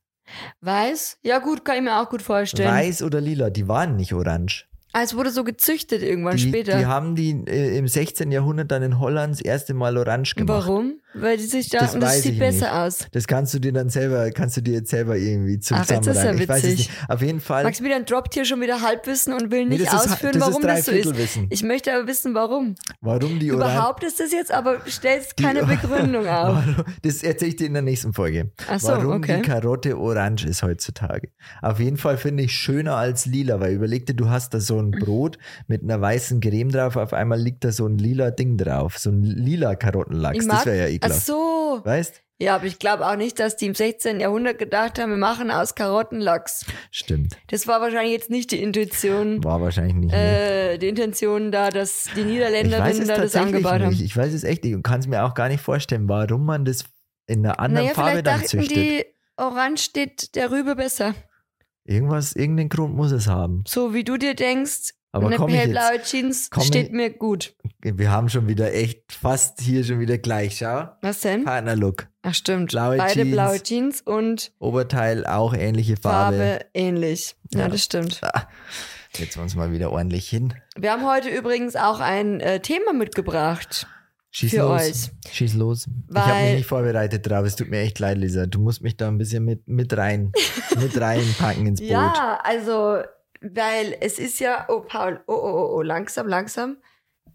[0.60, 1.18] Weiß?
[1.22, 2.68] Ja, gut, kann ich mir auch gut vorstellen.
[2.70, 4.66] Weiß oder lila, die waren nicht orange.
[4.92, 6.76] Ah, es wurde so gezüchtet irgendwann Die, später.
[6.78, 8.32] die haben die äh, im 16.
[8.32, 10.66] Jahrhundert dann in Holland das erste Mal orange gemacht.
[10.66, 10.99] Warum?
[11.12, 12.72] Weil die sich Das dachten, das, weiß sieht besser nicht.
[12.74, 12.98] aus.
[13.10, 15.90] Das kannst du dir dann selber, kannst du dir jetzt selber irgendwie zum Ach, jetzt
[15.90, 16.42] ist ja zusammenreimen.
[16.42, 16.88] Ich weiß es witzig.
[16.88, 17.10] nicht.
[17.10, 17.64] Auf jeden Fall.
[17.64, 20.48] Maximilian droppt hier schon wieder Halbwissen und will Nee, nicht das ist- ausführen, das ist
[20.48, 21.38] warum das so ist.
[21.50, 22.76] Ich möchte aber wissen, warum.
[23.00, 23.74] Warum die Orange?
[23.74, 26.62] behauptest es jetzt, aber stellst Die- keine Begründung auf.
[27.02, 28.50] Das erzähle ich dir in der nächsten Folge.
[28.68, 29.36] Ach so, Warum okay.
[29.42, 31.30] die Karotte orange ist heutzutage.
[31.60, 34.78] Auf jeden Fall finde ich schöner als lila, weil überleg dir, du hast da so
[34.78, 38.56] ein Brot mit einer weißen Creme drauf, auf einmal liegt da so ein lila Ding
[38.56, 40.46] drauf, so ein lila Karottenlachs.
[40.46, 41.26] Das wäre ja Ach ekelhaft.
[41.26, 41.80] so.
[41.84, 42.22] Weißt?
[42.42, 44.18] Ja, aber ich glaube auch nicht, dass die im 16.
[44.18, 46.64] Jahrhundert gedacht haben, wir machen aus Karottenlachs.
[46.90, 47.36] Stimmt.
[47.48, 50.14] Das war wahrscheinlich jetzt nicht die Intention, War wahrscheinlich nicht.
[50.14, 53.82] äh, die Intention da, dass die Niederländerinnen da das angebaut nicht.
[53.84, 53.92] haben.
[54.04, 56.64] Ich weiß es echt nicht und kann es mir auch gar nicht vorstellen, warum man
[56.64, 56.84] das
[57.26, 58.74] in einer anderen Naja, Farbe dann züchtet.
[58.74, 59.04] die,
[59.36, 61.14] orange steht der Rübe besser.
[61.84, 63.64] Irgendwas, irgendeinen Grund muss es haben.
[63.68, 67.54] So wie du dir denkst, Aber eine hellblaue Jeans komm steht ich- mir gut.
[67.82, 70.58] Wir haben schon wieder echt fast hier schon wieder gleich.
[70.58, 70.88] Schau.
[71.02, 71.44] Was denn?
[71.44, 72.06] Partnerlook.
[72.22, 72.70] Ach stimmt.
[72.70, 73.32] Blaue Beide Jeans.
[73.32, 76.36] blaue Jeans und Oberteil auch ähnliche Farbe.
[76.36, 77.34] Farbe, ähnlich.
[77.52, 77.68] Ja, Ja.
[77.68, 78.20] das stimmt.
[79.16, 80.54] Jetzt wir uns mal wieder ordentlich hin.
[80.76, 83.86] Wir haben heute übrigens auch ein äh, Thema mitgebracht.
[84.32, 84.80] Schieß Für los.
[84.80, 85.32] euch.
[85.32, 85.88] Schieß los.
[85.88, 87.44] ich habe Weil- mich nicht vorbereitet drauf.
[87.44, 88.46] Es tut mir echt leid, Lisa.
[88.46, 90.30] Du musst mich da ein bisschen mit, mit rein,
[90.78, 91.90] mit reinpacken ins Boot.
[91.90, 92.98] Ja, also,
[93.40, 96.76] weil es ist ja, oh Paul, oh, oh, oh, oh, langsam, langsam.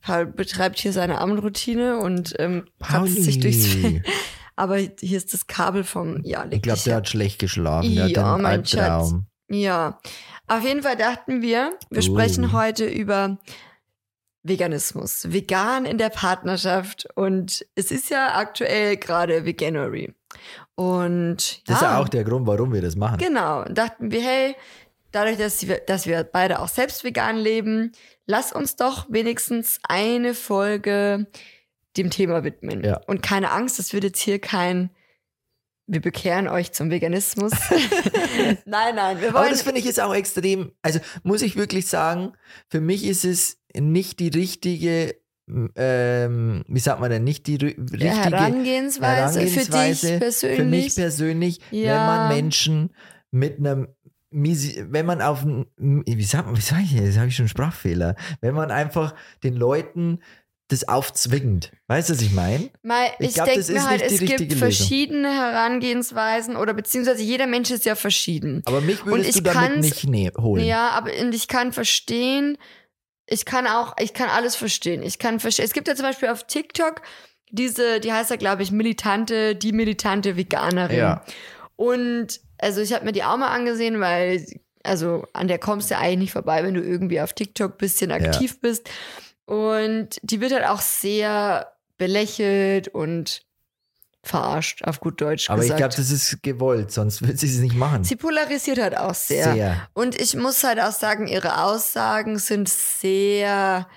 [0.01, 4.03] Paul betreibt hier seine Abendroutine und ähm, kratzt sich durchs Fell.
[4.55, 6.97] Aber hier ist das Kabel vom, ja, leg Ich glaube, der ja.
[6.97, 7.93] hat schlecht geschlafen.
[7.95, 9.15] Der Ja, hat einen mein Schatz.
[9.49, 9.99] Ja,
[10.47, 12.01] auf jeden Fall dachten wir, wir Oh.
[12.01, 13.37] sprechen heute über
[14.43, 20.13] Veganismus, vegan in der Partnerschaft und es ist ja aktuell gerade Veganuary.
[20.75, 23.17] Und Das ist ja, ja auch der Grund, warum wir das machen.
[23.17, 23.63] Genau.
[23.65, 24.55] Dachten wir, hey,
[25.15, 27.91] dadurch, dass wir, dass wir beide auch selbst vegan leben,
[28.25, 31.27] lass uns doch wenigstens eine Folge
[31.97, 32.83] dem Thema widmen.
[32.83, 32.99] Ja.
[33.07, 34.89] Und keine Angst, das wird jetzt hier kein,
[35.87, 37.53] wir bekehren euch zum Veganismus.
[38.65, 39.51] nein, nein, wir Aber wollen.
[39.51, 42.33] das finde ich ist auch extrem, also muss ich wirklich sagen,
[42.69, 45.15] für mich ist es nicht die richtige,
[45.75, 50.57] ähm, wie sagt man denn, nicht die ri- richtige Herangehensweise, Herangehensweise für dich persönlich.
[50.59, 52.05] Für mich persönlich, wenn Ja.
[52.07, 52.93] man Menschen
[53.31, 53.87] mit einem
[54.35, 55.65] wenn man auf wie man,
[56.07, 56.23] wie
[56.61, 60.19] sag ich jetzt, habe ich schon Sprachfehler, wenn man einfach den Leuten
[60.67, 61.71] das aufzwingt.
[61.87, 62.69] Weißt du, was ich meine?
[63.19, 64.57] Ich ich denke mir halt, es gibt Lösung.
[64.57, 68.63] verschiedene Herangehensweisen oder beziehungsweise jeder Mensch ist ja verschieden.
[68.65, 70.65] Aber mich würdest ich du damit nicht ne holen.
[70.65, 72.57] Ja, aber und ich kann verstehen,
[73.27, 75.03] ich kann auch, ich kann alles verstehen.
[75.03, 75.65] Ich kann verstehen.
[75.65, 77.01] Es gibt ja zum Beispiel auf TikTok
[77.51, 80.97] diese, die heißt ja, glaube ich, militante, die militante Veganerin.
[80.97, 81.23] Ja.
[81.75, 84.45] Und also ich habe mir die auch mal angesehen, weil,
[84.83, 88.11] also an der kommst du eigentlich nicht vorbei, wenn du irgendwie auf TikTok ein bisschen
[88.11, 88.89] aktiv bist.
[89.45, 93.43] Und die wird halt auch sehr belächelt und
[94.23, 95.79] verarscht, auf gut Deutsch Aber ich gesagt.
[95.79, 98.03] glaube, das ist gewollt, sonst würde sie es nicht machen.
[98.03, 99.53] Sie polarisiert halt auch sehr.
[99.53, 99.87] Sehr.
[99.93, 103.87] Und ich muss halt auch sagen, ihre Aussagen sind sehr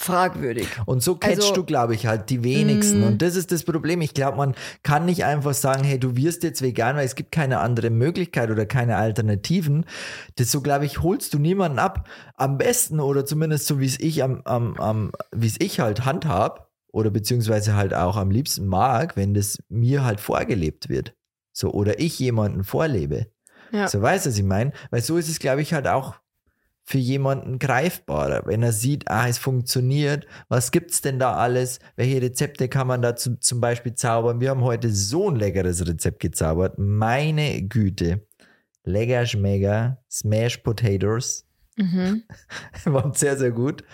[0.00, 0.68] fragwürdig.
[0.86, 3.00] Und so catchst Also- du, glaube ich, halt die wenigsten.
[3.00, 3.06] Mm.
[3.06, 4.00] Und das ist das Problem.
[4.00, 7.32] Ich glaube, man kann nicht einfach sagen, hey, du wirst jetzt vegan, weil es gibt
[7.32, 9.84] keine andere Möglichkeit oder keine Alternativen.
[10.36, 12.08] Das so, glaube ich, holst du niemanden ab.
[12.36, 16.04] Am besten oder zumindest so, wie es ich am, am, am wie es ich halt
[16.04, 21.14] handhab oder beziehungsweise halt auch am liebsten mag, wenn das mir halt vorgelebt wird.
[21.52, 23.26] So, oder ich jemanden vorlebe.
[23.72, 23.88] Ja.
[23.88, 24.72] So weißt du, was ich meine?
[24.90, 26.14] Weil so ist es, glaube ich, halt auch
[26.88, 32.22] für jemanden greifbarer, wenn er sieht, ah, es funktioniert, was gibt's denn da alles, welche
[32.22, 34.40] Rezepte kann man da zum, Beispiel zaubern.
[34.40, 38.26] Wir haben heute so ein leckeres Rezept gezaubert, meine Güte.
[38.84, 41.44] Lecker Schmecker, Smash Potatoes,
[41.76, 42.24] Mhm.
[42.86, 43.84] waren sehr, sehr gut.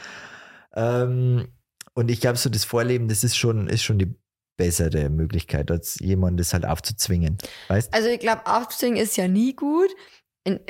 [0.76, 1.48] Ähm,
[1.94, 4.14] und ich glaube, so das Vorleben, das ist schon, ist schon die
[4.56, 7.38] bessere Möglichkeit, als jemand das halt aufzuzwingen.
[7.66, 9.90] Weißt Also ich glaube, Aufzwingen ist ja nie gut.
[10.44, 10.60] In,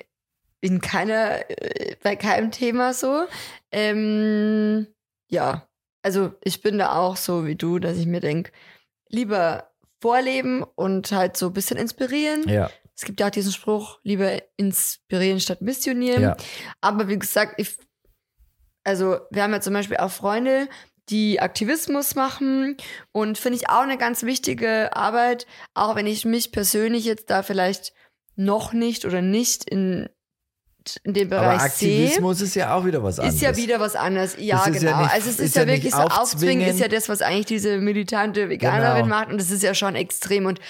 [0.64, 3.26] in keiner, äh, bei keinem Thema so.
[3.70, 4.86] Ähm,
[5.30, 5.68] ja,
[6.02, 8.50] also ich bin da auch so wie du, dass ich mir denke,
[9.10, 12.48] lieber vorleben und halt so ein bisschen inspirieren.
[12.48, 16.22] Ja, Es gibt ja auch diesen Spruch, lieber inspirieren statt missionieren.
[16.22, 16.36] ja,
[16.80, 17.76] Aber wie gesagt, ich,
[18.84, 20.68] also wir haben ja zum Beispiel auch Freunde,
[21.10, 22.78] die Aktivismus machen
[23.12, 27.42] und finde ich auch eine ganz wichtige Arbeit, auch wenn ich mich persönlich jetzt da
[27.42, 27.92] vielleicht
[28.36, 30.08] noch nicht oder nicht in,
[31.04, 32.04] in dem aber Bereich sehe.
[32.06, 33.36] Aktivismus ist ja auch wieder was anderes.
[33.36, 34.36] Ist ja wieder was anderes.
[34.38, 35.02] Ja, ist ja genau.
[35.02, 37.46] nicht- also es ist, ist ja, ja wirklich so aufzwingen, ist ja das, was eigentlich
[37.46, 39.16] diese militante Veganerin Genau.
[39.16, 40.60] macht und das ist ja schon extrem und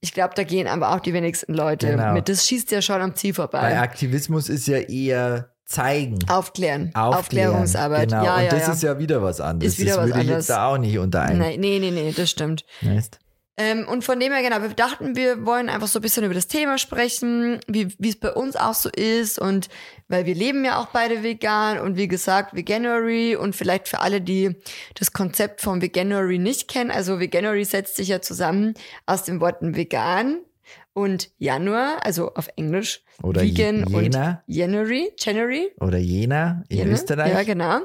[0.00, 2.12] ich glaube, da gehen aber auch die wenigsten Leute Genau.
[2.12, 2.28] mit.
[2.28, 3.78] Das schießt ja schon am Ziel Bei vorbei.
[3.78, 6.18] Aktivismus ist ja eher zeigen.
[6.28, 6.90] Aufklären.
[6.94, 7.14] Aufklären.
[7.14, 8.10] Aufklärungsarbeit.
[8.10, 8.22] Genau.
[8.24, 8.72] Ja, und ja, das ja.
[8.74, 9.72] ist ja wieder was anderes.
[9.72, 10.48] Ist wieder das was würde ich anderes.
[10.48, 11.38] jetzt da auch nicht unter einen.
[11.38, 12.66] Nein, nee, nee, nee, das stimmt.
[12.82, 13.18] Weißt?
[13.56, 16.34] Ähm, und von dem her, genau, wir dachten, wir wollen einfach so ein bisschen über
[16.34, 19.68] das Thema sprechen, wie es bei uns auch so ist und
[20.08, 24.20] weil wir leben ja auch beide vegan und wie gesagt, Veganuary und vielleicht für alle,
[24.20, 24.56] die
[24.98, 28.74] das Konzept von Veganuary nicht kennen, also Veganuary setzt sich ja zusammen
[29.06, 30.40] aus den Worten vegan
[30.92, 34.42] und Januar, also auf Englisch, Oder vegan Je- und Jena.
[34.46, 36.90] January, January, Oder Jena in Jena?
[36.92, 37.32] Österreich.
[37.32, 37.80] Ja, genau.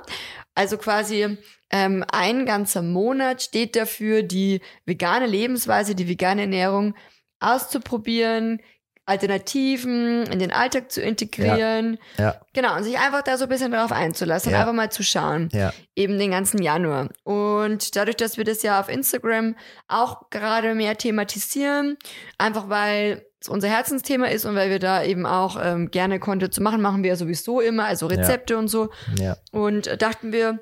[0.59, 1.37] Also quasi
[1.69, 6.95] ähm, ein ganzer Monat steht dafür, die vegane Lebensweise, die vegane Ernährung
[7.39, 8.59] auszuprobieren,
[9.05, 11.97] Alternativen in den Alltag zu integrieren.
[12.17, 14.59] Ja, Genau, und sich einfach da so ein bisschen darauf einzulassen Ja.
[14.59, 15.47] einfach mal zu schauen.
[15.53, 15.71] ja.
[15.95, 17.07] Eben den ganzen Januar.
[17.23, 19.55] Und dadurch, dass wir das ja auf Instagram
[19.87, 21.97] auch gerade mehr thematisieren,
[22.37, 26.61] einfach weil unser Herzensthema ist und weil wir da eben auch ähm, gerne Content zu
[26.61, 28.89] machen, machen wir ja sowieso immer, also Rezepte und so.
[29.17, 29.37] ja.
[29.51, 30.59] Und äh, dachten wir,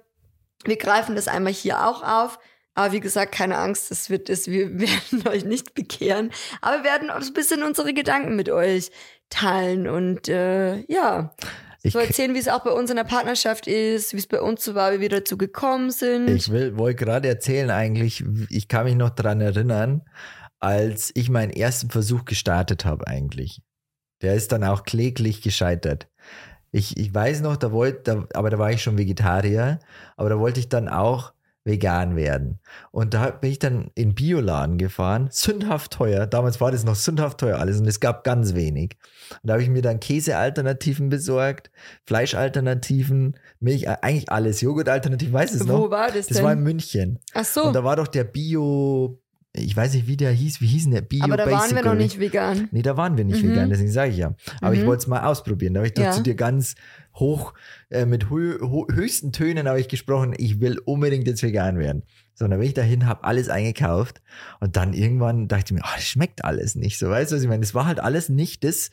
[0.63, 2.40] wir greifen das einmal hier auch auf.
[2.76, 6.32] Aber wie gesagt, keine Angst, das wird es, wir werden euch nicht bekehren.
[6.62, 8.92] Aber wir werden auch ein bisschen unsere Gedanken mit euch
[9.30, 11.34] teilen und äh, ja,
[11.82, 14.40] Ich, so erzählen, wie es auch bei uns in der Partnerschaft ist, wie es bei
[14.40, 16.30] uns so war, wie wir dazu gekommen sind.
[16.30, 20.04] ich will, wollte gerade erzählen eigentlich, ich kann mich noch daran erinnern,
[20.60, 23.62] als ich meinen ersten Versuch gestartet habe eigentlich.
[24.22, 26.08] Der ist dann auch kläglich gescheitert.
[26.72, 29.80] Ich, ich weiß noch, da wollte, aber da war ich schon Vegetarier,
[30.15, 32.60] aber da wollte ich dann auch vegan werden.
[32.91, 36.26] Und da bin ich dann in Bioladen gefahren, sündhaft teuer.
[36.26, 38.98] Damals war das noch sündhaft teuer alles und es gab ganz wenig.
[39.43, 41.70] Und da habe ich mir dann Käsealternativen besorgt,
[42.06, 45.80] Fleischalternativen, Milch, äh, eigentlich alles, Joghurtalternativen, weißt du es noch?
[45.80, 46.46] Wo war das, Das denn?
[46.46, 47.20] war in München.
[47.34, 49.20] Ach so, Und da war doch der Bio,
[49.58, 51.76] ich weiß nicht, wie der hieß, wie hieß denn der Bio aber da waren Basic
[51.76, 52.70] wir noch nicht vegan.
[52.72, 53.50] Nee, da waren wir nicht Mhm.
[53.52, 54.36] vegan, deswegen sage ich ja.
[54.62, 54.86] Aber ich Mhm.
[54.88, 55.74] wollte es mal ausprobieren.
[55.74, 56.12] Da habe ich doch Ja.
[56.12, 56.76] zu dir ganz
[57.15, 57.54] hoch,
[57.89, 62.04] äh, mit hö ho höchsten Tönen habe ich gesprochen, ich will unbedingt jetzt vegan werden.
[62.36, 64.22] So, und dann bin ich dahin, habe alles eingekauft
[64.60, 67.00] und dann irgendwann dachte ich mir, oh, das schmeckt alles nicht.
[67.00, 67.62] So, weißt du, was ich meine?
[67.62, 68.91] Das war halt alles nicht das,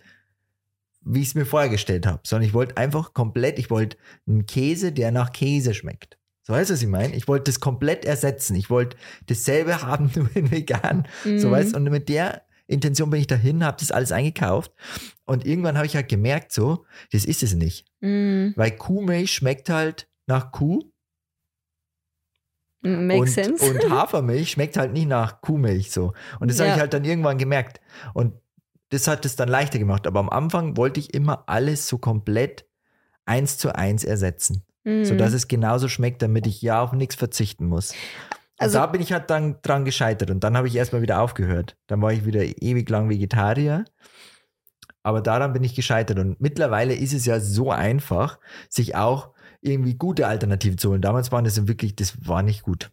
[1.07, 4.90] wie ich es mir vorgestellt habe, sondern ich wollte einfach komplett, ich wollte einen Käse,
[4.92, 6.16] der nach Käse schmeckt.
[6.46, 7.14] So weißt du, was ich meine?
[7.16, 8.54] Ich wollte das komplett ersetzen.
[8.54, 11.09] Ich wollte dasselbe haben, nur in vegan.
[11.24, 11.50] So Mhm.
[11.50, 14.72] weißt du, und mit der Intention bin ich dahin, habe das alles eingekauft
[15.26, 17.87] und irgendwann habe ich halt gemerkt, so, das ist es nicht.
[18.00, 20.83] Mm, Weil Kuhmilch schmeckt halt nach Kuh
[22.83, 23.64] makes und, sense.
[23.64, 26.12] und Hafermilch schmeckt halt nicht nach Kuhmilch so.
[26.40, 26.74] Und das habe Ja.
[26.74, 27.80] ich halt dann irgendwann gemerkt.
[28.14, 28.35] Und
[28.90, 30.07] das hat es dann leichter gemacht.
[30.07, 32.66] Aber am Anfang wollte ich immer alles so komplett
[33.26, 34.62] eins zu eins ersetzen.
[34.85, 35.05] Mm.
[35.05, 37.92] sodass es genauso schmeckt, damit ich ja auf nichts verzichten muss.
[38.59, 41.20] Also- Also da bin ich halt dann dran gescheitert und dann habe ich erstmal wieder
[41.20, 41.77] aufgehört.
[41.88, 43.85] Dann war ich wieder ewig lang Vegetarier.
[45.03, 48.38] Aber daran bin ich gescheitert und mittlerweile ist es ja so einfach,
[48.70, 51.03] sich auch irgendwie gute Alternativen zu holen.
[51.03, 52.90] Damals waren das wirklich, das war nicht gut.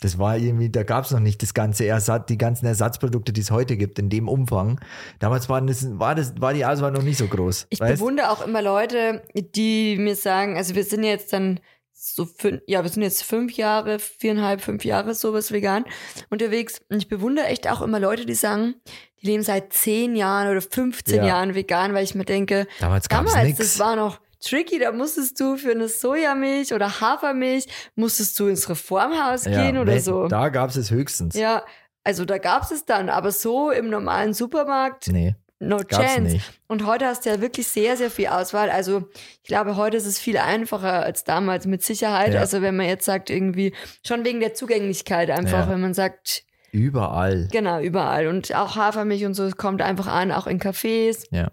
[0.00, 3.40] Das war irgendwie, da gab es noch nicht das ganze Ersatz, die ganzen Ersatzprodukte, die
[3.40, 4.80] es heute gibt, in dem Umfang.
[5.18, 7.66] Damals waren das, war, das, war die Auswahl noch nicht so groß.
[7.70, 8.00] Ich weißt?
[8.00, 11.60] bewundere auch immer Leute, die mir sagen, also wir sind jetzt dann
[11.92, 15.84] so fünf, ja, wir sind jetzt fünf Jahre, viereinhalb, fünf Jahre sowas vegan
[16.28, 16.80] unterwegs.
[16.90, 18.74] Und ich bewundere echt auch immer Leute, die sagen,
[19.22, 21.26] die leben seit zehn Jahren oder 15 Ja.
[21.26, 25.40] Jahren vegan, weil ich mir denke, Damals gab's damals, das war noch tricky, da musstest
[25.40, 30.28] du für eine Sojamilch oder Hafermilch, musstest du ins Reformhaus gehen oder so.
[30.28, 31.34] Da gab es es höchstens.
[31.34, 31.62] Ja,
[32.04, 36.20] also da gab es dann, aber so im normalen Supermarkt, Nee, no gab's chance.
[36.20, 36.52] nicht.
[36.68, 38.68] Und heute hast du ja wirklich sehr, sehr viel Auswahl.
[38.70, 39.08] Also
[39.42, 42.34] ich glaube, heute ist es viel einfacher als damals mit Sicherheit.
[42.34, 42.40] Ja.
[42.40, 43.72] Also wenn man jetzt sagt, irgendwie,
[44.06, 45.70] schon wegen der Zugänglichkeit einfach, Ja.
[45.70, 47.48] wenn man sagt, Überall.
[47.52, 48.26] genau, überall.
[48.26, 51.24] Und auch Hafermilch und so, es kommt einfach an, auch in Cafés.
[51.30, 51.52] Ja.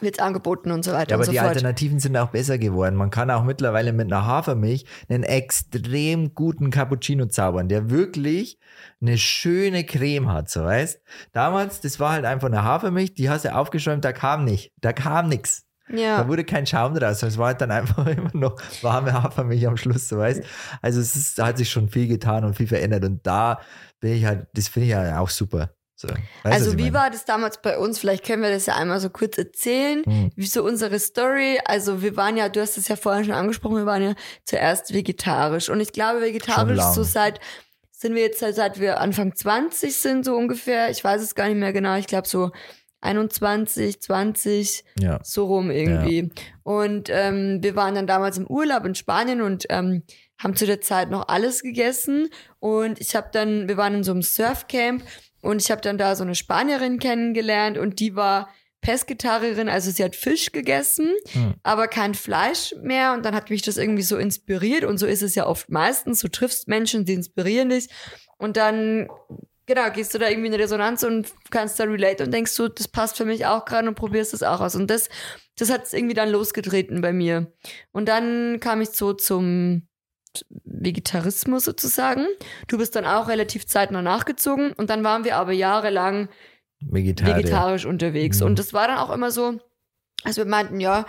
[0.00, 1.50] Wird angeboten und so weiter Ja, aber und so die fort.
[1.50, 2.96] Alternativen sind auch besser geworden.
[2.96, 8.58] Man kann auch mittlerweile mit einer Hafermilch einen extrem guten Cappuccino zaubern, der wirklich
[9.02, 10.98] eine schöne Creme hat, so weißt.
[11.32, 14.92] Damals, das war halt einfach eine Hafermilch, die hast du aufgeschäumt, da kam nicht, da
[14.94, 15.66] kam nichts.
[15.88, 17.22] Da Ja, wurde kein Schaum draus.
[17.22, 20.42] Es war halt dann einfach immer noch warme Hafermilch am Schluss, so weißt.
[20.80, 23.60] Also es ist, da hat sich schon viel getan und viel verändert und da
[24.00, 25.74] bin ich halt, das finde ich ja auch super.
[26.02, 26.08] So,
[26.42, 26.94] also wie meine?
[26.94, 27.98] war das damals bei uns?
[28.00, 30.02] Vielleicht können wir das ja einmal so kurz erzählen.
[30.04, 30.30] Hm.
[30.34, 31.60] wie so unsere Story.
[31.64, 34.92] Also wir waren ja, du hast es ja vorhin schon angesprochen, wir waren ja zuerst
[34.92, 35.68] vegetarisch.
[35.68, 37.38] Und ich glaube, vegetarisch so seit,
[37.92, 40.90] sind wir jetzt seit, seit wir Anfang 20 sind, so ungefähr.
[40.90, 41.96] Ich weiß es gar nicht mehr genau.
[41.96, 42.50] Ich glaube so
[43.00, 45.20] 21, 20, Ja.
[45.22, 46.30] so rum irgendwie.
[46.64, 50.02] Und ähm, wir waren dann damals im Urlaub in Spanien und ähm,
[50.42, 52.28] haben zu der Zeit noch alles gegessen.
[52.58, 55.04] Und ich habe dann, wir waren in so einem Surfcamp
[55.42, 58.48] und ich habe dann da so eine Spanierin kennengelernt und die war
[58.80, 61.54] Pesketarierin, also sie hat Fisch gegessen, Hm.
[61.62, 63.12] aber kein Fleisch mehr.
[63.12, 66.20] Und dann hat mich das irgendwie so inspiriert und so ist es ja oft meistens.
[66.20, 67.88] Du triffst Menschen, die inspirieren dich
[68.38, 69.08] und dann
[69.66, 72.88] genau, gehst du da irgendwie in Resonanz und kannst da relate und denkst so, das
[72.88, 74.74] passt für mich auch gerade und probierst es auch aus.
[74.74, 75.08] Und das,
[75.56, 77.52] das hat es irgendwie dann losgetreten bei mir.
[77.92, 79.86] Und dann kam ich so zum
[80.64, 82.26] Vegetarismus sozusagen.
[82.68, 86.28] Du bist dann auch relativ zeitnah nachgezogen und dann waren wir aber jahrelang
[86.80, 87.36] Vegetarier.
[87.36, 88.40] vegetarisch unterwegs.
[88.40, 88.46] Mhm.
[88.46, 89.60] Und das war dann auch immer so,
[90.24, 91.04] also wir meinten, ja,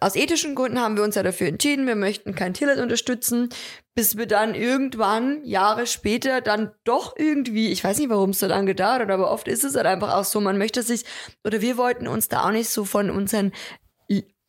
[0.00, 3.48] aus ethischen Gründen haben wir uns ja dafür entschieden, wir möchten kein Tierleid unterstützen,
[3.94, 8.46] bis wir dann irgendwann, Jahre später, dann doch irgendwie, ich weiß nicht, warum es so
[8.46, 11.04] lange gedauert hat, aber oft ist es halt einfach auch so, man möchte sich,
[11.44, 13.52] oder wir wollten uns da auch nicht so von unseren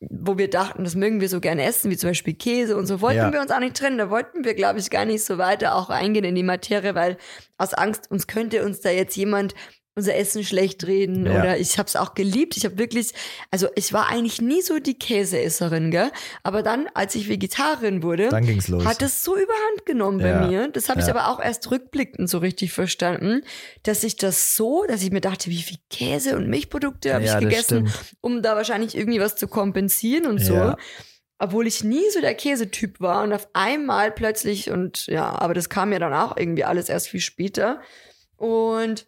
[0.09, 3.01] wo wir dachten, das mögen wir so gerne essen, wie zum Beispiel Käse und so,
[3.01, 3.33] wollten Ja.
[3.33, 3.97] wir uns auch nicht trennen.
[3.97, 7.17] Da wollten wir, glaube ich, gar nicht so weiter auch eingehen in die Materie, weil
[7.57, 9.53] aus Angst, uns könnte uns da jetzt jemand
[9.95, 11.39] unser Essen schlecht reden Ja.
[11.39, 12.57] oder ich habe es auch geliebt.
[12.57, 13.11] Ich habe wirklich,
[13.51, 16.11] also ich war eigentlich nie so die Käseesserin, gell?
[16.41, 20.47] Aber dann, als ich Vegetarierin wurde, hat es so überhand genommen bei Ja.
[20.47, 20.67] mir.
[20.69, 21.13] Das habe ich Ja.
[21.15, 23.43] aber auch erst rückblickend so richtig verstanden,
[23.83, 27.37] dass ich das so, dass ich mir dachte, wie viel Käse und Milchprodukte habe ich
[27.37, 28.15] gegessen, stimmt.
[28.21, 30.73] um da wahrscheinlich irgendwie was zu kompensieren und so.
[31.39, 35.67] Obwohl ich nie so der Käsetyp war und auf einmal plötzlich und ja, aber das
[35.69, 37.81] kam ja dann auch irgendwie alles erst viel später.
[38.37, 39.05] Und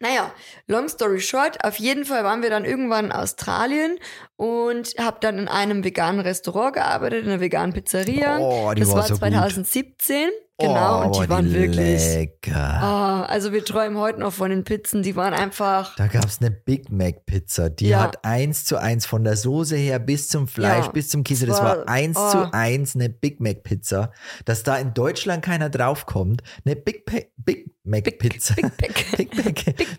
[0.00, 0.32] naja,
[0.66, 3.98] long story short, auf jeden Fall waren wir dann irgendwann in Australien
[4.36, 8.38] und habe dann in einem veganen Restaurant gearbeitet, in einer veganen Pizzeria.
[8.38, 9.18] Oh, die das war so gut.
[9.18, 10.28] 2017.
[10.58, 12.02] Genau, oh, und die waren wirklich.
[12.14, 12.54] Lecker.
[12.82, 15.96] Ah, also wir träumen heute noch von den Pizzen, die waren einfach.
[15.96, 17.70] Da gab es eine Big Mac Pizza.
[17.70, 18.00] Die Ja.
[18.02, 21.46] hat eins zu eins von der Soße her bis zum Fleisch, Ja, bis zum Käse.
[21.46, 22.30] das Das war war- eins oh.
[22.30, 24.12] zu eins eine Big Mac Pizza.
[24.44, 28.54] Dass da in Deutschland keiner draufkommt, eine Big, Pa- Big Mac Big- Pizza.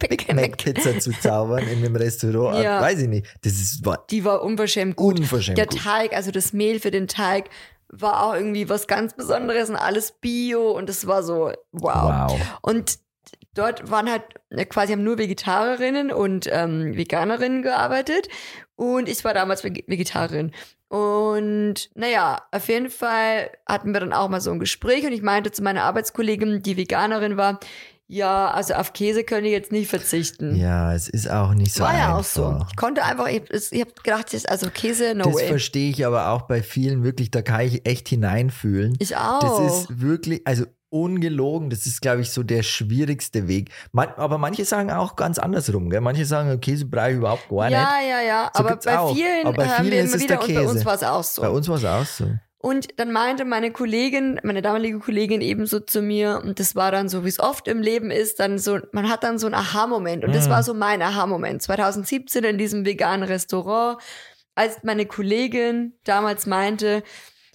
[0.09, 1.01] Big Mac.
[1.01, 2.63] Zu zaubern in einem Restaurant.
[2.63, 2.81] Ja.
[2.81, 3.27] Weiß ich nicht.
[3.41, 5.19] Das ist war Die war unverschämt gut.
[5.19, 5.79] unverschämt Der gut.
[5.83, 7.49] Teig, also das Mehl für den Teig,
[7.89, 12.29] war auch irgendwie was ganz Besonderes und alles Bio und es war so, wow.
[12.31, 12.39] Wow.
[12.61, 12.99] Und
[13.53, 18.29] dort waren halt äh, quasi haben nur Vegetarierinnen und ähm, Veganerinnen gearbeitet
[18.75, 20.51] und ich war damals Vege- Vegetarierin.
[20.91, 25.21] Und naja, auf jeden Fall hatten wir dann auch mal so ein Gespräch und ich
[25.21, 27.61] meinte zu meiner Arbeitskollegin, die Veganerin war,
[28.07, 30.53] ja, also auf Käse können ich jetzt nicht verzichten.
[30.57, 32.03] Ja, es ist auch nicht so war einfach.
[32.09, 32.65] ja auch so.
[32.69, 35.47] Ich konnte einfach, ich, ich habe gedacht, das- also Käse, no Das way.
[35.47, 38.97] verstehe ich aber auch bei vielen wirklich, da kann ich echt hineinfühlen.
[38.99, 39.39] Ich auch.
[39.39, 43.71] Das ist wirklich, also ungelogen, das ist, glaube ich, so der schwierigste Weg.
[43.91, 45.89] Man, aber manche sagen auch ganz andersrum.
[45.89, 46.01] Gell?
[46.01, 47.73] Manche sagen, Käse brauche ich überhaupt gar nicht.
[47.73, 48.51] ja, ja, ja.
[48.53, 49.15] So aber bei auch.
[49.15, 50.93] vielen Aber bei hören vielen wir ist immer es wieder der und bei uns war
[50.95, 51.41] es auch so.
[51.41, 52.25] Bei uns war es auch so.
[52.57, 57.09] Und dann meinte meine Kollegin, meine damalige Kollegin ebenso zu mir, und das war dann
[57.09, 60.23] so, wie es oft im Leben ist, dann so, man hat dann so einen Aha-Moment.
[60.23, 60.51] Und das Mhm.
[60.51, 61.63] war so mein Aha-Moment.
[61.63, 63.97] 2017 in diesem veganen Restaurant,
[64.53, 67.01] als meine Kollegin damals meinte,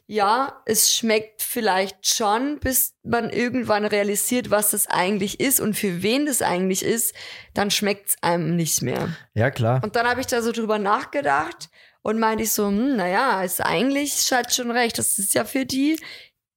[0.07, 6.03] ja, es schmeckt vielleicht schon, bis man irgendwann realisiert, was das eigentlich ist und für
[6.03, 7.14] wen das eigentlich ist,
[7.55, 9.09] dann schmeckt es einem nicht mehr.
[9.35, 9.83] Ja, klar.
[9.83, 11.69] Und dann habe ich da so drüber nachgedacht
[12.03, 15.66] und meinte ich so, hm, naja, ist eigentlich, hat schon recht, das ist ja für
[15.66, 15.97] die,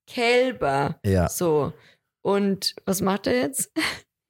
[0.10, 1.00] Kälber.
[1.06, 1.30] Ja.
[1.30, 1.74] So.
[2.22, 3.72] Und was macht er jetzt?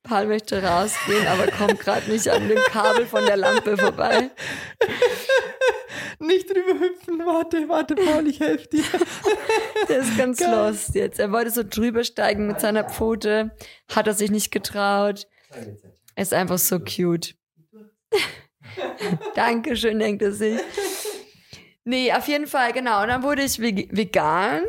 [0.10, 4.32] Paul möchte rausgehen, aber kommt gerade nicht an dem Kabel von der Lampe vorbei.
[6.22, 8.84] Nicht drüber hüpfen, warte, warte, Paul, ich helfe dir.
[9.88, 10.52] Der ist ganz Geil.
[10.54, 11.18] lost jetzt.
[11.18, 13.52] Er wollte so drüber steigen mit seiner Pfote,
[13.94, 15.28] hat er sich nicht getraut.
[16.16, 17.36] Er ist einfach so cute.
[19.36, 20.60] Dankeschön, denkt er sich.
[21.86, 23.02] Nee, auf jeden Fall, genau.
[23.02, 24.64] Und dann wurde ich veg- vegan,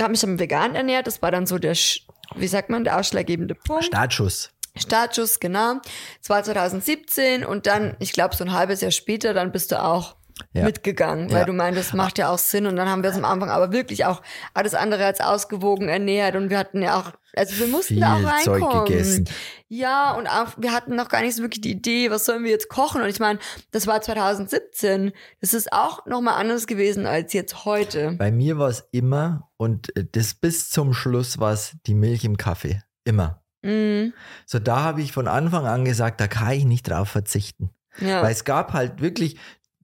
[0.00, 1.06] habe mich dann vegan ernährt.
[1.06, 2.00] Das war dann so der, Sch-
[2.34, 3.84] wie sagt man, der ausschlaggebende Punkt.
[3.84, 4.50] Startschuss.
[4.76, 5.80] Startschuss, genau.
[6.20, 9.82] Das war 2017 und dann, ich glaube, so ein halbes Jahr später, dann bist du
[9.82, 10.16] auch
[10.54, 10.64] Ja.
[10.64, 11.44] mitgegangen, weil Ja.
[11.44, 12.66] du meinst, das macht ja auch Sinn.
[12.66, 14.22] Und dann haben wir uns am Anfang aber wirklich auch
[14.54, 18.14] alles andere als ausgewogen ernährt und wir hatten ja auch, also wir mussten Viel da
[18.16, 18.84] auch Zeug reinkommen.
[18.86, 19.24] gegessen.
[19.68, 22.50] Ja, und auch, wir hatten noch gar nicht so wirklich die Idee, was sollen wir
[22.50, 23.02] jetzt kochen?
[23.02, 23.38] Und ich meine,
[23.72, 25.12] das war 2017.
[25.40, 28.12] Das ist auch nochmal anders gewesen als jetzt heute.
[28.18, 32.24] Bei mir war es immer, und äh, das bis zum Schluss war es die Milch
[32.24, 32.82] im Kaffee.
[33.04, 33.41] Immer.
[33.62, 34.12] Mhm.
[34.46, 37.70] So, da habe ich von Anfang an gesagt, da kann ich nicht drauf verzichten.
[37.98, 38.22] Ja.
[38.22, 39.36] Weil es gab halt wirklich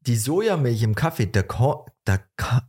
[0.06, 1.42] die Sojamilch im Kaffee, da,
[2.04, 2.18] da,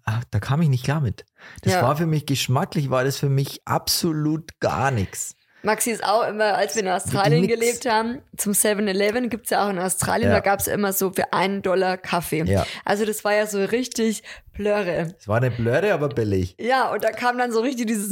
[0.06, 1.26] ah, da kam ich nicht klar mit.
[1.62, 1.82] Das Ja.
[1.82, 5.36] war für mich geschmacklich, war das für mich absolut gar nichts.
[5.62, 7.54] Maxi ist auch immer, als wir in Australien Nix.
[7.54, 10.36] gelebt haben, zum 7-Eleven gibt's ja auch in Australien, Ja.
[10.36, 12.44] da gab's immer so für einen Dollar Kaffee.
[12.46, 12.66] Ja.
[12.86, 15.14] Also das war ja so richtig Plörre.
[15.20, 16.56] Es war eine Blöre, aber billig.
[16.60, 18.10] Ja, und da kam dann so richtig dieses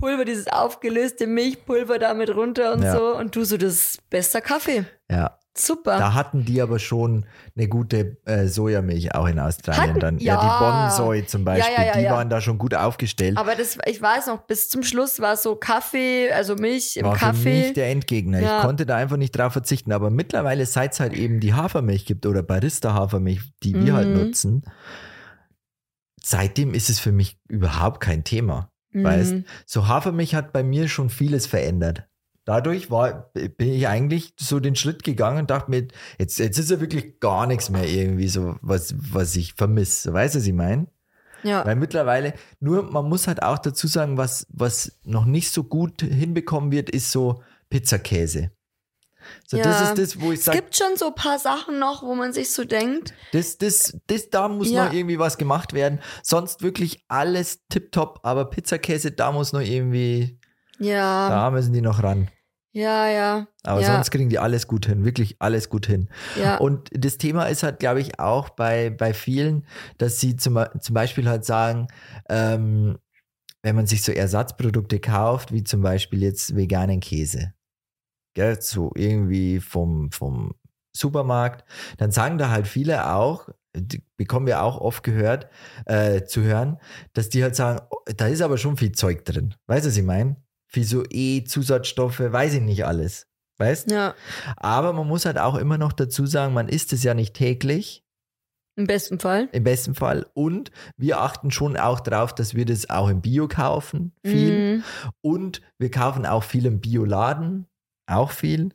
[0.00, 2.92] Milchpulver, dieses aufgelöste Milchpulver damit runter und Ja.
[2.96, 3.16] so.
[3.16, 4.84] Und du so, das ist bester Kaffee.
[5.10, 5.36] Ja.
[5.58, 5.98] Super.
[5.98, 10.18] Da hatten die aber schon eine gute äh, Sojamilch auch in Australien Hatten- dann.
[10.18, 10.40] ja.
[10.40, 10.64] die
[10.96, 12.12] Bonsoi zum Beispiel, Ja, ja, ja, die ja.
[12.12, 13.36] waren da schon gut aufgestellt.
[13.36, 17.14] Aber das, ich weiß noch, bis zum Schluss war so Kaffee, also Milch im war
[17.14, 17.62] für Kaffee.
[17.64, 18.38] mich der Endgegner.
[18.40, 18.58] Ja.
[18.58, 19.90] Ich konnte da einfach nicht drauf verzichten.
[19.92, 24.14] Aber mittlerweile, seit es halt eben die Hafermilch gibt oder Barista-Hafermilch, die wir halt Mhm.
[24.22, 24.62] nutzen,
[26.22, 28.69] seitdem ist es für mich überhaupt kein Thema.
[28.92, 29.44] Weißt, Mhm.
[29.66, 32.04] so Hafermilch hat bei mir schon vieles verändert.
[32.44, 35.86] Dadurch war, bin ich eigentlich so den Schritt gegangen und dachte mir,
[36.18, 40.12] jetzt, jetzt ist ja wirklich gar nichts mehr irgendwie so, was, was ich vermisse.
[40.12, 40.88] Weißt du, was ich meine?
[41.44, 41.64] Ja.
[41.64, 46.02] Weil mittlerweile, nur man muss halt auch dazu sagen, was, was noch nicht so gut
[46.02, 48.50] hinbekommen wird, ist so Pizzakäse.
[49.46, 49.82] So, das Ja.
[49.90, 52.32] ist das, wo ich Es sage, gibt schon so ein paar Sachen noch, wo man
[52.32, 54.86] sich so denkt, das, das, das, da muss Ja.
[54.86, 56.00] noch irgendwie was gemacht werden.
[56.22, 60.38] Sonst wirklich alles tipptopp, aber Pizzakäse, da muss noch irgendwie,
[60.78, 62.28] ja, da müssen die noch ran.
[62.72, 63.46] ja, ja.
[63.62, 66.08] Aber ja, sonst kriegen die alles gut hin, wirklich alles gut hin.
[66.36, 66.56] ja.
[66.56, 69.66] Und das Thema ist halt, glaube ich, auch bei, bei vielen,
[69.98, 71.88] dass sie zum, zum Beispiel halt sagen,
[72.28, 72.98] ähm,
[73.62, 77.52] wenn man sich so Ersatzprodukte kauft, wie zum Beispiel jetzt veganen Käse,
[78.34, 80.54] gell, so irgendwie vom, vom
[80.92, 81.64] Supermarkt,
[81.98, 83.48] dann sagen da halt viele auch,
[84.16, 85.48] bekommen wir auch oft gehört,
[85.86, 86.78] äh, zu hören,
[87.12, 89.54] dass die halt sagen, oh, da ist aber schon viel Zeug drin.
[89.66, 90.36] Weißt du, was ich meine?
[90.66, 93.26] Viel so E-Zusatzstoffe, weiß ich nicht alles.
[93.58, 94.14] Weißt ja,
[94.56, 98.04] aber man muss halt auch immer noch dazu sagen, man isst es ja nicht täglich,
[98.76, 99.48] im besten Fall.
[99.52, 100.26] im besten Fall.
[100.32, 104.76] Und wir achten schon auch darauf, dass wir das auch im Bio kaufen, viel.
[104.76, 104.84] Mhm.
[105.20, 107.66] Und wir kaufen auch viel im Bioladen,
[108.10, 108.70] auch viel.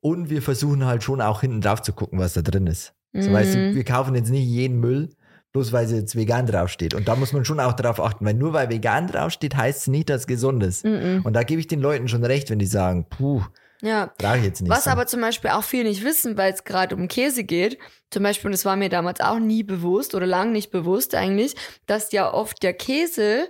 [0.00, 2.94] Und wir versuchen halt schon auch hinten drauf zu gucken, was da drin ist.
[3.12, 3.74] So, weißt du, Mhm.
[3.74, 5.10] wir kaufen jetzt nicht jeden Müll,
[5.52, 6.94] bloß weil es jetzt vegan draufsteht.
[6.94, 9.86] Und da muss man schon auch darauf achten, weil nur weil vegan draufsteht, heißt es
[9.88, 10.84] nicht, dass es gesund ist.
[10.84, 11.22] Mhm.
[11.24, 13.42] Und da gebe ich den Leuten schon recht, wenn die sagen, puh,
[13.82, 14.70] Ja, brauche ich jetzt nicht.
[14.70, 14.90] Was so.
[14.90, 17.78] aber zum Beispiel auch viele nicht wissen, weil es gerade um Käse geht,
[18.10, 21.56] zum Beispiel, und das war mir damals auch nie bewusst oder lang nicht bewusst eigentlich,
[21.86, 23.48] dass ja oft der Käse,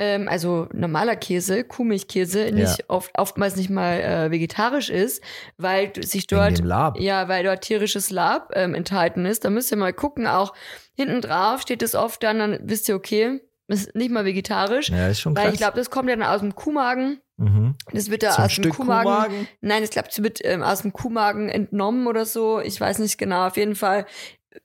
[0.00, 5.22] ähm, also normaler Käse, Kuhmilchkäse, nicht oft, oftmals nicht mal äh, vegetarisch ist,
[5.58, 6.58] weil sich dort
[6.98, 9.44] ja, weil dort tierisches Lab ähm, enthalten ist.
[9.44, 10.54] Da müsst ihr mal gucken, auch
[10.94, 14.88] hinten drauf steht es oft dann, dann wisst ihr, okay, ist nicht mal vegetarisch.
[14.88, 15.44] Ja, ist schon krass.
[15.44, 17.20] Weil ich glaube, das kommt ja dann aus dem Kuhmagen.
[17.36, 17.74] mhm.
[17.92, 19.12] Das wird ja so ein aus dem Kuhmagen.
[19.12, 19.48] Kuhmagen.
[19.60, 22.58] Nein, ich glaube, es wird ähm, aus dem Kuhmagen entnommen oder so.
[22.60, 23.46] Ich weiß nicht genau.
[23.46, 24.06] Auf jeden Fall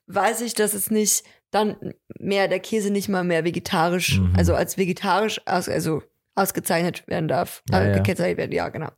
[0.08, 1.24] weiß ich, dass es nicht
[1.56, 4.34] dann mehr, der Käse nicht mal mehr vegetarisch, Mhm.
[4.38, 6.04] also als vegetarisch aus, also
[6.36, 7.64] ausgezeichnet werden darf.
[7.72, 7.98] Ja, äh, ja.
[7.98, 8.90] Gekennzeichnet werden, ja, genau.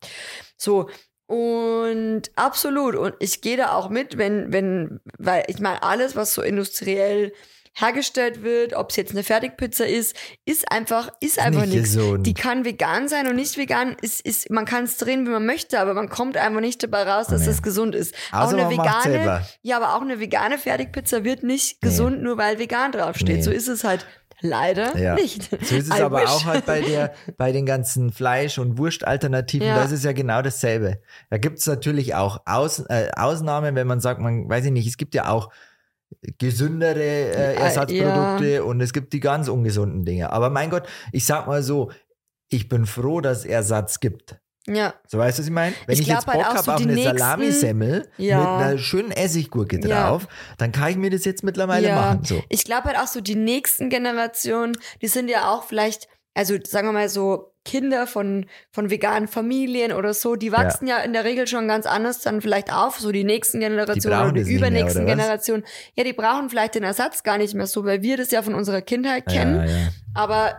[0.57, 0.89] So.
[1.27, 2.95] Und absolut.
[2.95, 7.33] Und ich gehe da auch mit, wenn, wenn, weil ich meine, alles, was so industriell
[7.79, 11.97] hergestellt wird, ob es jetzt eine Fertigpizza ist, ist einfach, ist einfach nicht nichts.
[12.21, 13.95] Die kann vegan sein und nicht vegan.
[14.01, 17.03] Ist, ist, man kann es drehen, wie man möchte, aber man kommt einfach nicht dabei
[17.03, 17.49] raus, dass Nee.
[17.51, 18.15] es gesund ist.
[18.31, 21.89] Außer auch eine vegane, ja, aber auch eine vegane Fertigpizza wird nicht Nee.
[21.89, 23.37] gesund, nur weil vegan draufsteht.
[23.37, 23.41] Nee.
[23.43, 24.07] So ist es halt
[24.41, 25.13] leider Ja.
[25.15, 25.43] nicht.
[25.65, 26.29] So ist es I aber wish.
[26.29, 29.75] auch halt bei, der, bei den ganzen Fleisch- und Wurstalternativen, Ja.
[29.75, 30.99] da ist ja genau dasselbe.
[31.29, 34.87] Da gibt es natürlich auch Aus, äh, Ausnahmen, wenn man sagt, man weiß ich nicht,
[34.87, 35.49] es gibt ja auch
[36.39, 40.31] gesündere äh, Ja, Ersatzprodukte und es gibt die ganz ungesunden Dinge.
[40.31, 41.91] Aber mein Gott, ich sag mal so,
[42.49, 44.37] ich bin froh, dass es Ersatz gibt.
[44.69, 44.93] Ja.
[45.07, 45.73] So weißt du, was ich meine?
[45.85, 48.37] Wenn Ich ich, jetzt halt Bock auch habe so auf eine nächsten- Salamisemmel Ja.
[48.39, 50.09] mit einer schönen Essiggurke Ja.
[50.09, 50.27] drauf,
[50.57, 51.95] dann kann ich mir das jetzt mittlerweile Ja.
[51.95, 52.23] machen.
[52.25, 52.43] So.
[52.49, 56.87] Ich glaube halt auch so, die nächsten Generationen, die sind ja auch vielleicht, also sagen
[56.87, 60.99] wir mal so, Kinder von, von veganen Familien oder so, die wachsen ja.
[60.99, 64.43] in der Regel schon ganz anders dann vielleicht auf, so die nächsten Generationen oder die
[64.43, 65.15] mehr, übernächsten oder?
[65.15, 65.65] Generationen.
[65.95, 68.53] Ja, die brauchen vielleicht den Ersatz gar nicht mehr so, weil wir das ja von
[68.53, 69.55] unserer Kindheit kennen.
[69.55, 69.87] Ja, ja.
[70.13, 70.57] Aber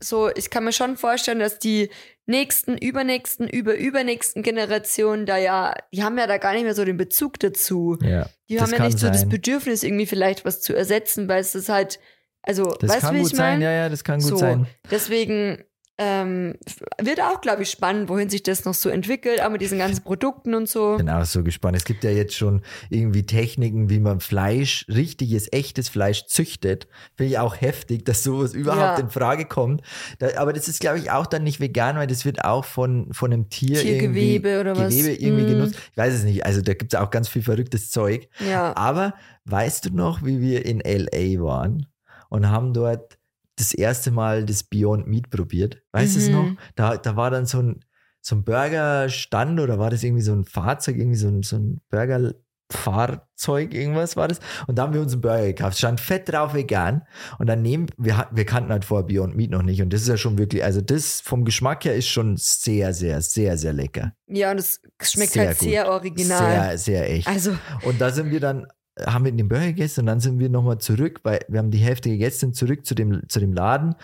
[0.00, 1.90] so, ich kann mir schon vorstellen, dass die
[2.26, 6.84] nächsten, übernächsten, über übernächsten Generationen da ja, die haben ja da gar nicht mehr so
[6.84, 7.96] den Bezug dazu.
[8.02, 8.28] ja.
[8.48, 9.28] Die haben ja nicht so das.
[9.28, 12.00] Bedürfnis, irgendwie vielleicht was zu ersetzen, weil es ist halt,
[12.42, 13.64] also, Das weißt du, kann wie gut ich sein, meine?
[13.64, 14.66] ja, ja, das kann gut so, sein.
[14.90, 15.62] deswegen
[16.02, 16.54] ähm,
[16.98, 20.02] wird auch, glaube ich, spannend, wohin sich das noch so entwickelt, auch mit diesen ganzen
[20.02, 20.96] Produkten und so.
[20.96, 21.76] Bin auch so gespannt.
[21.76, 26.88] Es gibt ja jetzt schon irgendwie Techniken, wie man Fleisch, richtiges, echtes Fleisch züchtet.
[27.18, 29.04] Finde ich auch heftig, dass sowas überhaupt Ja.
[29.04, 29.82] in Frage kommt.
[30.20, 33.12] Da, aber das ist, glaube ich, auch dann nicht vegan, weil das wird auch von,
[33.12, 34.94] von einem Tier Tiergewebe irgendwie, oder was?
[34.94, 35.48] Gewebe irgendwie Mm.
[35.48, 35.74] genutzt.
[35.92, 36.46] Ich weiß es nicht.
[36.46, 38.26] Also da gibt es auch ganz viel verrücktes Zeug.
[38.48, 38.74] Ja.
[38.74, 39.12] Aber
[39.44, 41.84] weißt du noch, wie wir in LA waren
[42.30, 43.18] und haben dort
[43.56, 45.82] das erste Mal das Beyond Meat probiert?
[45.92, 46.32] Weißt du es Mhm.
[46.32, 46.50] noch?
[46.76, 47.84] Da, da war dann so ein,
[48.22, 51.80] so ein Burgerstand oder war das irgendwie so ein Fahrzeug, irgendwie so ein, so ein
[51.90, 54.40] Burgerfahrzeug, irgendwas war das.
[54.66, 55.78] Und da haben wir uns einen Burger gekauft.
[55.78, 57.02] Stand fett drauf vegan.
[57.38, 59.82] Und daneben, wir, wir kannten halt vorher Beyond Meat noch nicht.
[59.82, 63.20] Und das ist ja schon wirklich, also das vom Geschmack her ist schon sehr, sehr,
[63.22, 64.12] sehr, sehr lecker.
[64.26, 65.68] Ja, und es schmeckt Sehr halt gut.
[65.68, 66.78] sehr original.
[66.78, 67.26] Sehr, sehr echt.
[67.26, 68.66] Also, Und da sind wir dann,
[69.06, 71.78] haben wir den Burger gegessen und dann sind wir nochmal zurück, weil wir haben die
[71.78, 73.94] Hälfte gegessen, sind zurück zu dem, zu dem Laden,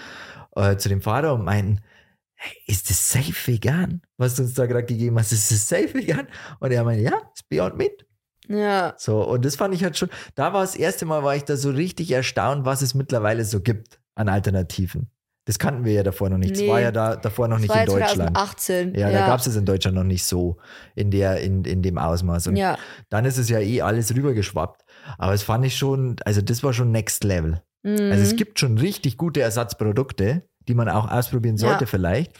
[0.54, 1.80] äh, zu dem Fahrer und meinten,
[2.34, 4.02] hey, ist das safe vegan?
[4.18, 6.26] Was du uns da gerade gegeben hast, ist das safe vegan?
[6.60, 8.06] Und er meinte, ja, ist Beyond Meat.
[8.48, 8.94] ja.
[8.98, 11.56] So, und das fand ich halt schon, da war das erste Mal, war ich da
[11.56, 15.08] so richtig erstaunt, was es mittlerweile so gibt an Alternativen.
[15.48, 16.54] Das kannten wir ja davor noch nicht.
[16.54, 16.68] Das Nee.
[16.68, 18.36] war ja da davor noch Das nicht war in ja Deutschland.
[18.36, 18.94] 2018.
[18.96, 20.56] Ja, da gab es es in Deutschland noch nicht so
[20.96, 22.48] in der, in, in dem Ausmaß.
[22.48, 22.76] Und Ja.
[23.10, 24.84] dann ist es ja eh alles rübergeschwappt.
[25.18, 27.62] Aber es fand ich schon, also das war schon Next Level.
[27.82, 28.10] Mhm.
[28.10, 31.86] Also es gibt schon richtig gute Ersatzprodukte, die man auch ausprobieren sollte Ja.
[31.86, 32.32] vielleicht.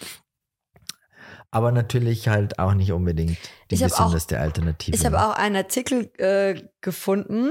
[1.57, 3.39] Aber natürlich halt auch nicht unbedingt
[3.71, 4.95] die gesündeste Alternative.
[4.95, 7.51] Ich habe auch einen Artikel äh, gefunden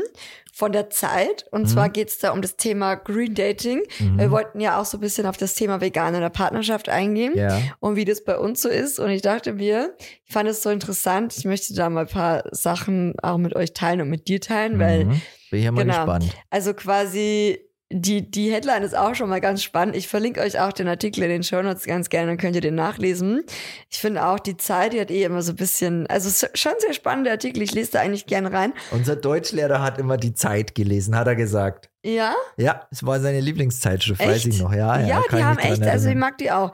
[0.54, 1.48] von der Zeit.
[1.50, 3.82] Und zwar geht es da um das Thema Green Dating.
[3.98, 4.20] Mhm.
[4.20, 7.34] Wir wollten ja auch so ein bisschen auf das Thema Vegan in der Partnerschaft eingehen
[7.36, 9.00] Ja, und wie das bei uns so ist.
[9.00, 11.36] Und ich dachte mir, ich fand es so interessant.
[11.36, 14.78] Ich möchte da mal ein paar Sachen auch mit euch teilen und mit dir teilen,
[14.78, 15.22] weil mhm.
[15.50, 15.96] bin ich ja mal genau.
[15.96, 16.38] gespannt.
[16.52, 19.96] also quasi die, die Headline ist auch schon mal ganz spannend.
[19.96, 22.62] Ich verlinke euch auch den Artikel in den Show Notes ganz gerne, dann könnt ihr
[22.62, 23.44] den nachlesen.
[23.92, 26.94] Ich finde auch, die Zeit, die hat eh immer so ein bisschen, also schon sehr
[26.94, 27.62] spannende Artikel.
[27.62, 28.74] Ich lese da eigentlich gerne rein.
[28.92, 31.90] Unser Deutschlehrer hat immer die Zeit gelesen, hat er gesagt.
[32.04, 34.46] Ja, Ja, es war seine Lieblingszeitschrift, weiß Echt?
[34.48, 34.74] ich noch.
[34.74, 36.72] Ja, ja, ja, die haben echt, also ich mag die auch.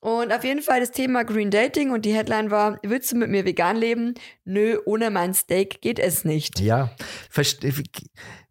[0.00, 3.30] Und auf jeden Fall das Thema Green Dating und die Headline war, willst du mit
[3.30, 4.14] mir vegan leben?
[4.44, 6.60] Nö, ohne mein Steak geht es nicht.
[6.60, 6.90] Ja,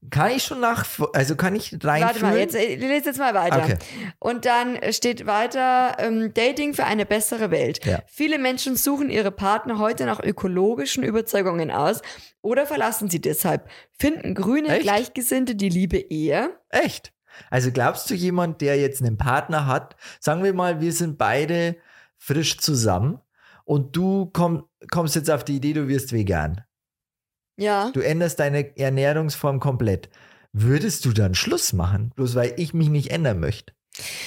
[0.09, 2.01] kann ich schon nach, also kann ich reinfühlen?
[2.01, 3.63] Warte mal, jetzt, ich lese jetzt mal weiter.
[3.63, 3.77] Okay.
[4.19, 7.85] Und dann steht weiter, ähm, Dating für eine bessere Welt.
[7.85, 8.01] Ja.
[8.07, 12.01] Viele Menschen suchen ihre Partner heute nach ökologischen Überzeugungen aus
[12.41, 13.69] oder verlassen sie deshalb.
[13.97, 14.83] Finden Grüne Echt?
[14.83, 16.51] Gleichgesinnte die Liebe eher?
[16.69, 17.11] Echt?
[17.49, 21.77] Also glaubst du, jemand, der jetzt einen Partner hat, sagen wir mal, wir sind beide
[22.17, 23.19] frisch zusammen
[23.65, 26.61] und du komm, kommst jetzt auf die Idee, du wirst vegan.
[27.57, 27.91] Ja.
[27.91, 30.09] Du änderst deine Ernährungsform komplett.
[30.53, 33.73] Würdest du dann Schluss machen, bloß weil ich mich nicht ändern möchte?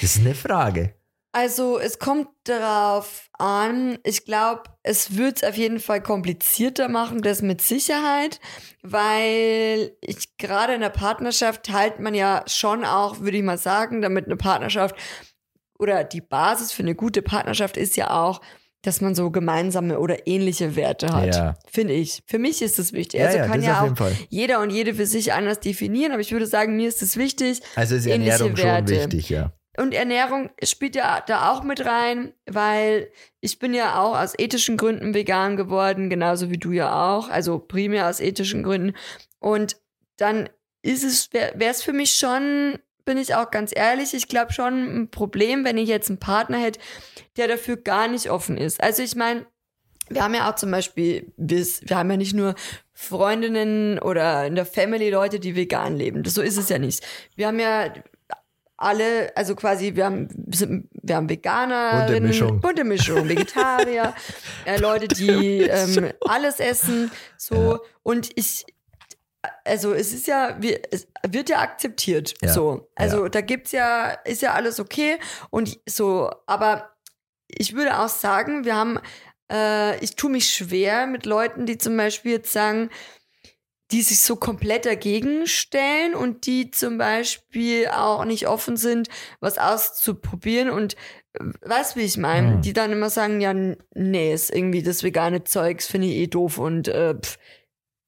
[0.01, 0.93] Das ist eine Frage.
[1.33, 7.21] Also es kommt darauf an, ich glaube, es wird es auf jeden Fall komplizierter machen,
[7.21, 8.41] das mit Sicherheit,
[8.83, 14.01] weil ich gerade in der Partnerschaft teilt man ja schon auch, würde ich mal sagen,
[14.01, 14.95] damit eine Partnerschaft
[15.79, 18.41] oder die Basis für eine gute Partnerschaft ist ja auch,
[18.81, 21.35] dass man so gemeinsame oder ähnliche Werte hat.
[21.35, 21.55] Ja.
[21.71, 22.23] Finde ich.
[22.25, 23.19] Für mich ist das wichtig.
[23.19, 26.31] Ja, also ja, kann ja auch jeder und jede für sich anders definieren, aber ich
[26.31, 28.91] würde sagen, mir ist es wichtig, Also ist Ähnliche Ernährung schon Werte.
[28.91, 29.53] wichtig, ja.
[29.77, 33.09] Und Ernährung spielt ja da auch mit rein, weil
[33.39, 37.57] ich bin ja auch aus ethischen Gründen vegan geworden, genauso wie du ja auch, also
[37.57, 38.95] primär aus ethischen Gründen.
[39.39, 39.77] Und
[40.17, 40.49] dann
[40.81, 45.03] ist es, wäre es für mich schon, bin ich auch ganz ehrlich, ich glaube schon
[45.03, 46.79] ein Problem, wenn ich jetzt einen Partner hätte,
[47.37, 48.83] der dafür gar nicht offen ist.
[48.83, 49.45] Also ich meine,
[50.09, 52.55] wir haben ja auch zum Beispiel, wir, wir haben ja nicht nur
[52.93, 56.25] Freundinnen oder in der Family Leute, die vegan leben.
[56.25, 57.03] So ist es ja nicht.
[57.35, 57.93] Wir haben ja
[58.81, 62.59] alle, also quasi, wir haben, wir haben Veganer, Bunte Mischung.
[62.61, 64.13] bunte Mischung, Vegetarier,
[64.65, 67.79] äh, Leute, die ähm, alles essen, so.
[68.03, 68.65] Und ich,
[69.65, 72.33] also es ist ja, wir- es wird ja akzeptiert.
[72.41, 72.89] Ja, So.
[72.95, 73.29] Also ja.
[73.29, 75.17] da gibt's ja, ist ja alles okay.
[75.49, 76.91] Und so, aber
[77.47, 78.99] ich würde auch sagen, wir haben,
[79.51, 82.89] äh, ich tue mich schwer mit Leuten, die zum Beispiel jetzt sagen,
[83.91, 89.57] die sich so komplett dagegen stellen und die zum Beispiel auch nicht offen sind, was
[89.57, 90.95] auszuprobieren und
[91.33, 92.61] äh, weißt wie ich meine, Hm.
[92.61, 96.57] die dann immer sagen, ja, nee, ist irgendwie das vegane Zeugs, finde ich eh doof
[96.57, 97.37] und äh, pff,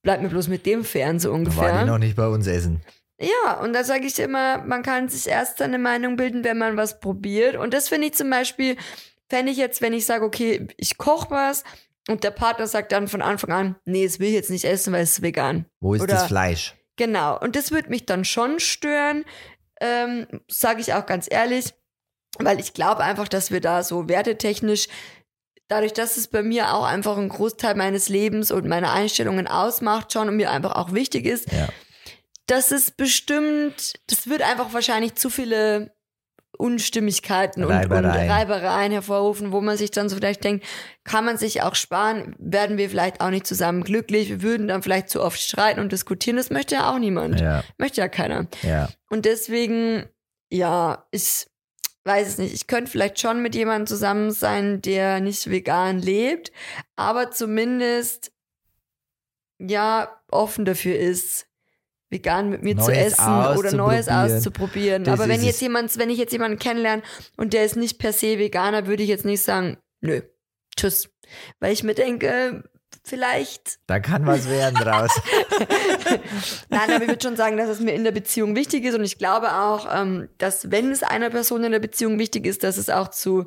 [0.04, 1.80] bleib mir bloß mit dem fern, so War ungefähr.
[1.84, 2.82] die noch nicht bei uns essen.
[3.22, 6.76] Ja, und da sage ich immer, man kann sich erst eine Meinung bilden, wenn man
[6.76, 7.56] was probiert.
[7.56, 8.76] Und das finde ich zum Beispiel,
[9.30, 11.64] fände ich jetzt, wenn ich sage, okay, ich koche was
[12.10, 14.94] und der Partner sagt dann von Anfang an, nee, das will ich jetzt nicht essen,
[14.94, 15.66] weil es ist vegan.
[15.80, 16.76] Wo ist Oder- das Fleisch?
[16.96, 19.26] Genau, und das würde mich dann schon stören,
[19.82, 21.74] ähm, sage ich auch ganz ehrlich,
[22.40, 24.88] weil ich glaube einfach, dass wir da so wertetechnisch,
[25.70, 30.14] dadurch, dass es bei mir auch einfach einen Großteil meines Lebens und meiner Einstellungen ausmacht
[30.14, 31.68] schon und mir einfach auch wichtig ist, Ja.
[32.46, 35.96] dass es bestimmt, das wird einfach wahrscheinlich zu viele
[36.58, 38.30] Unstimmigkeiten und, und Reibereien.
[38.32, 40.66] Reibereien hervorrufen, wo man sich dann so vielleicht denkt,
[41.04, 44.84] kann man sich auch sparen, werden wir vielleicht auch nicht zusammen glücklich, wir würden dann
[44.84, 47.40] vielleicht zu oft streiten und diskutieren, das möchte ja auch niemand.
[47.42, 48.48] Ja, Möchte ja keiner.
[48.62, 48.90] ja.
[49.10, 50.06] Und deswegen,
[50.52, 51.48] ja, ich
[52.06, 52.54] weiß es nicht.
[52.54, 56.52] Ich könnte vielleicht schon mit jemandem zusammen sein, der nicht vegan lebt,
[56.96, 58.32] aber zumindest,
[59.60, 61.48] ja, offen dafür ist,
[62.14, 65.04] vegan mit mir zu Neues essen oder Neues auszuprobieren.
[65.04, 67.02] Das aber wenn jetzt jemand, wenn ich jetzt jemanden kennenlerne
[67.36, 70.22] und der ist nicht per se Veganer, würde ich jetzt nicht sagen, nö,
[70.78, 71.10] tschüss.
[71.60, 72.64] Weil ich mir denke,
[73.04, 75.12] vielleicht Da kann was werden draus.
[76.70, 79.04] Nein, aber ich würde schon sagen, dass es mir in der Beziehung wichtig ist und
[79.04, 82.78] ich glaube auch, ähm, dass wenn es einer Person in der Beziehung wichtig ist, dass
[82.78, 83.46] es auch zu,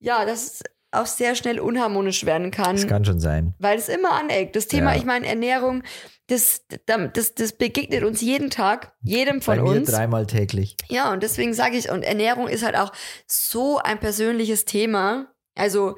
[0.00, 0.62] ja, dass es
[0.94, 3.54] auch sehr schnell unharmonisch werden kann, Das kann schon sein.
[3.58, 4.56] weil es immer aneckt.
[4.56, 4.98] Das Thema, Ja.
[4.98, 5.82] ich meine, Ernährung,
[6.28, 9.90] das, das, das begegnet uns jeden Tag, jedem von Bei mir uns.
[9.90, 10.76] dreimal täglich.
[10.88, 12.92] Ja, und deswegen sage ich, und Ernährung ist halt auch
[13.26, 15.26] so ein persönliches Thema.
[15.54, 15.96] Also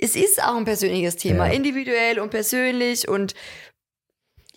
[0.00, 1.52] es ist auch ein persönliches Thema, Ja.
[1.52, 3.34] individuell und persönlich und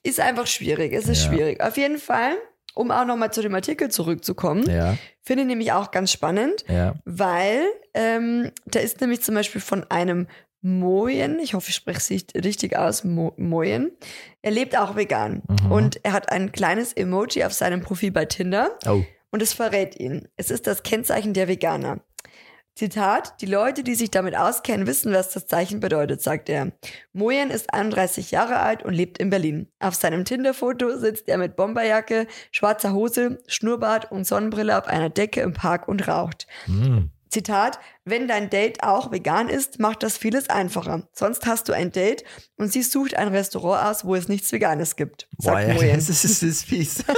[0.03, 0.93] ist einfach schwierig.
[0.93, 1.29] Es ist Ja.
[1.31, 1.61] schwierig.
[1.61, 2.37] Auf jeden Fall,
[2.77, 6.95] um auch nochmal zu dem Artikel zurückzukommen, Ja, finde ich nämlich auch ganz spannend, ja.
[7.05, 7.63] weil
[7.93, 10.27] ähm, da ist nämlich zum Beispiel von einem
[10.61, 13.91] Moyen, ich hoffe, ich spreche es richtig aus, Mo Moyen.
[14.41, 15.71] Er lebt auch vegan Mhm.
[15.71, 19.99] und er hat ein kleines Emoji auf seinem Profil bei Tinder Oh, und es verrät
[19.99, 20.27] ihn.
[20.35, 21.99] Es ist das Kennzeichen der Veganer.
[22.77, 26.73] Zitat, die Leute, die sich damit auskennen, wissen, was das Zeichen bedeutet, sagt er.
[27.11, 29.67] Moyen ist 31 Jahre alt und lebt in Berlin.
[29.79, 35.41] Auf seinem Tinder-Foto sitzt er mit Bomberjacke, schwarzer Hose, Schnurrbart und Sonnenbrille auf einer Decke
[35.41, 36.45] im Park und raucht.
[36.65, 37.09] hm.
[37.29, 41.09] Zitat, wenn dein Date auch vegan ist, macht das vieles einfacher.
[41.11, 42.23] Sonst hast du ein Date
[42.55, 45.95] und sie sucht ein Restaurant aus, wo es nichts Veganes gibt, Boah, sagt ja, Moyen.
[45.95, 47.03] das ist, das ist fies.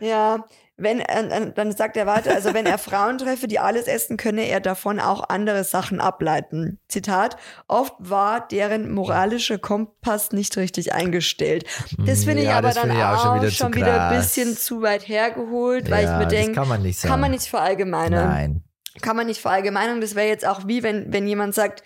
[0.00, 0.44] Ja,
[0.76, 4.16] wenn, äh, äh, dann sagt er weiter, also wenn er Frauen treffe, die alles essen,
[4.16, 6.80] könne er davon auch andere Sachen ableiten.
[6.88, 7.36] Zitat,
[7.68, 11.64] oft war deren moralischer Kompass nicht richtig eingestellt.
[11.98, 14.56] Das finde ich Ja, aber das dann ich auch, schon wieder schon wieder ein bisschen
[14.56, 17.10] zu weit hergeholt, weil ja, ich mir denke, kann man nicht sagen.
[17.10, 18.28] kann man nicht verallgemeinern.
[18.28, 18.64] Nein.
[19.00, 20.00] Kann man nicht verallgemeinern.
[20.00, 21.82] Das wäre jetzt auch wie, wenn, wenn jemand sagt,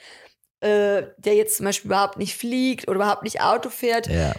[0.60, 4.34] äh, der jetzt zum Beispiel überhaupt nicht fliegt oder überhaupt nicht Auto fährt, Ja.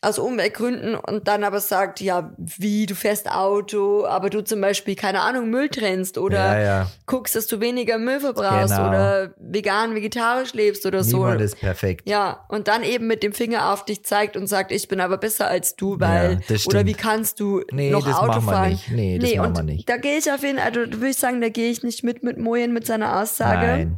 [0.00, 4.94] Aus Umweltgründen und dann aber sagt, ja, wie, du fährst Auto, aber du zum Beispiel,
[4.94, 6.86] keine Ahnung, Müll trennst oder ja, ja.
[7.06, 8.88] guckst, dass du weniger Müll verbrauchst Genau.
[8.90, 11.16] oder vegan, vegetarisch lebst oder so.
[11.18, 12.08] Niemand ist perfekt.
[12.08, 15.18] Ja, und dann eben mit dem Finger auf dich zeigt und sagt, ich bin aber
[15.18, 18.68] besser als du, weil, Ja, oder wie kannst du Nee, noch das Auto machen fahren?
[18.70, 18.90] nicht.
[18.92, 19.88] Nee, das machen und wir nicht.
[19.88, 22.22] Da gehe ich auf jeden Fall, also würde ich sagen, da gehe ich nicht mit
[22.22, 23.66] mit Mojen mit seiner Aussage.
[23.66, 23.96] Nein.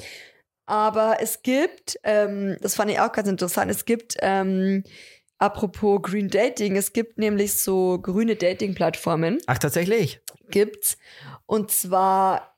[0.65, 4.85] Aber es gibt, ähm, das fand ich auch ganz interessant, es gibt, ähm,
[5.41, 10.21] apropos Green Dating, es gibt nämlich so grüne Dating-Plattformen, Ach, tatsächlich?
[10.51, 10.97] gibt's.
[11.47, 12.57] Und zwar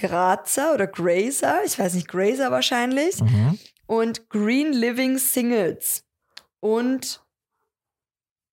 [0.00, 3.58] Grazer oder Grazer, ich weiß nicht, Grazer wahrscheinlich, Mhm.
[3.86, 6.04] und Green Living Singles.
[6.60, 7.22] Und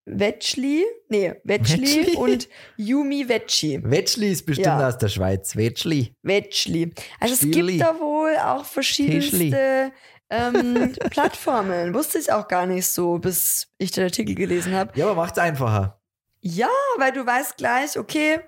[0.06, 3.80] Wetschli, nee, Wetschli und Yumi Wetschi.
[3.84, 4.88] Wetschli ist bestimmt Ja.
[4.90, 5.56] aus der Schweiz.
[5.56, 6.14] Wetschli.
[6.24, 6.92] Wetschli.
[7.22, 7.78] Also es Stühli.
[7.78, 9.94] gibt da wohl auch verschiedenste
[10.34, 11.94] ähm, Plattformen.
[11.94, 14.92] Wusste ich auch gar nicht so, bis ich den Artikel gelesen habe.
[14.98, 16.00] Ja, aber macht's einfacher.
[16.42, 16.68] Ja,
[16.98, 18.40] weil du weißt gleich, okay,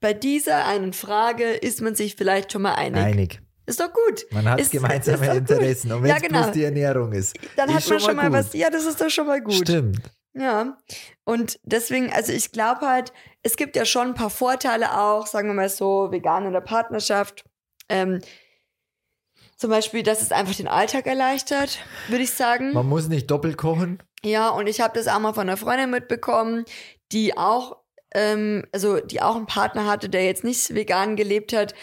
[0.00, 3.02] bei dieser einen Frage ist man sich vielleicht schon mal einig.
[3.02, 3.40] Einig.
[3.66, 4.26] Ist doch gut.
[4.32, 5.50] Man hat Ist- gemeinsame ist doch gut.
[5.50, 5.92] Interessen.
[5.92, 6.42] Und wenn Ja, es genau.
[6.42, 7.36] bloß die Ernährung ist.
[7.56, 8.32] Dann Ist hat man schon mal, gut.
[8.32, 8.52] was.
[8.54, 9.54] Ja, das ist doch schon mal gut.
[9.54, 10.00] Stimmt.
[10.34, 10.76] Ja.
[11.24, 13.12] Und deswegen, also ich glaube halt,
[13.42, 16.60] es gibt ja schon ein paar Vorteile auch, sagen wir mal so, vegan in der
[16.60, 17.44] Partnerschaft.
[17.88, 18.20] Ähm,
[19.56, 21.78] zum Beispiel, dass es einfach den Alltag erleichtert,
[22.08, 22.72] würde ich sagen.
[22.72, 24.02] Man muss nicht doppelt kochen.
[24.24, 26.64] Ja, und ich habe das auch mal von einer Freundin mitbekommen,
[27.12, 27.76] die auch,
[28.14, 31.74] ähm, also die auch einen Partner hatte, der jetzt nicht vegan gelebt hat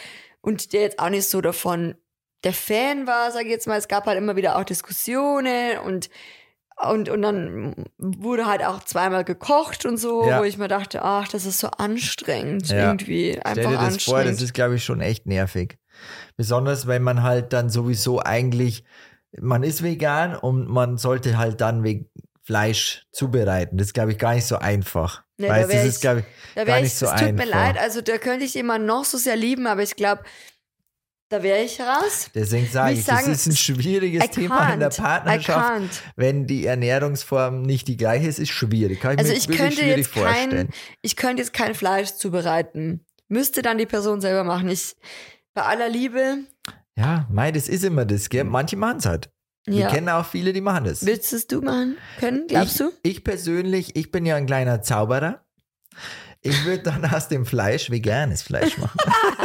[0.41, 1.95] und der jetzt auch nicht so davon
[2.45, 3.77] der Fan war, sage ich jetzt mal.
[3.77, 6.09] Es gab halt immer wieder auch Diskussionen und
[6.81, 10.39] und, und dann wurde halt auch zweimal gekocht und so, Ja.
[10.39, 12.87] wo ich mir dachte, ach, das ist so anstrengend Ja.
[12.87, 13.31] irgendwie.
[13.33, 14.01] Stell Einfach dir das anstrengend.
[14.03, 15.77] vor, das ist, glaube ich, schon echt nervig.
[16.37, 18.83] Besonders, wenn man halt dann sowieso eigentlich,
[19.39, 21.83] man ist vegan und man sollte halt dann
[22.43, 23.77] Fleisch zubereiten.
[23.77, 25.23] Das ist, glaube ich, gar nicht so einfach.
[25.37, 26.25] Nee, da weißt, wär das ich- ist, glaube ich,
[26.55, 27.45] Da gar ich, nicht so es tut mir einfach.
[27.45, 30.23] leid, also da könnte ich jemanden noch so sehr lieben, aber ich glaube,
[31.29, 32.31] da wäre ich raus.
[32.33, 36.01] deswegen sage ich, sagen, das ist ein schwieriges I Thema in der Partnerschaft.
[36.15, 38.99] Wenn die Ernährungsform nicht die gleiche ist, ist schwierig.
[38.99, 40.69] Kann ich Also mir ich könnte schwierig jetzt kein, vorstellen.
[41.03, 43.05] ich könnte jetzt kein Fleisch zubereiten.
[43.27, 44.69] Müsste dann die Person selber machen.
[44.69, 44.95] Ich,
[45.53, 46.39] bei aller Liebe,
[46.95, 48.43] Ja, mei, das ist immer das, gell?
[48.43, 49.29] Manche machen es halt.
[49.65, 49.89] Wir ja.
[49.89, 51.05] kennen auch viele, die machen das.
[51.05, 52.91] Willst es du machen können, glaubst ich, du?
[53.03, 55.45] Ich persönlich, ich bin ja ein kleiner Zauberer.
[56.41, 58.97] Ich würde dann aus dem Fleisch veganes Fleisch machen.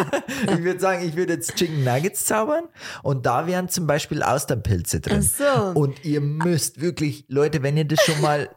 [0.44, 2.64] ich würde sagen, ich würde jetzt Chicken Nuggets zaubern
[3.02, 5.22] und da wären zum Beispiel Austernpilze Ach drin.
[5.22, 5.44] so.
[5.74, 8.48] Und ihr müsst wirklich, Leute, wenn ihr das schon mal,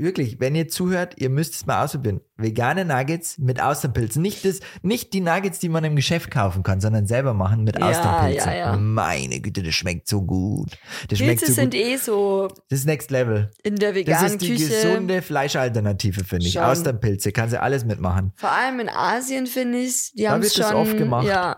[0.00, 2.20] wirklich, wenn ihr zuhört, ihr müsst es mal ausprobieren.
[2.36, 4.20] Vegane Nuggets mit Austernpilzen.
[4.22, 7.78] Nicht, das, nicht die Nuggets, die man im Geschäft kaufen kann, sondern selber machen mit
[7.78, 8.50] Ja, Austernpilzen.
[8.52, 8.76] ja, ja.
[8.76, 10.70] Meine Güte, das schmeckt so gut.
[11.08, 11.82] Das Pilze so sind gut.
[11.82, 13.50] eh so Das ist Next Level.
[13.62, 14.68] in der Das veganen ist die Küche.
[14.68, 16.52] gesunde Fleischalternative, finde ich.
[16.54, 16.62] Schon.
[16.62, 18.32] Austernpilze, kannst du alles mitmachen.
[18.36, 20.62] Vor allem in Asien, finde ich, die haben es schon.
[20.62, 21.26] das oft gemacht.
[21.26, 21.56] Ja.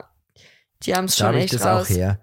[0.85, 1.87] Die haben es schon ich echt das raus.
[1.87, 2.21] auch her.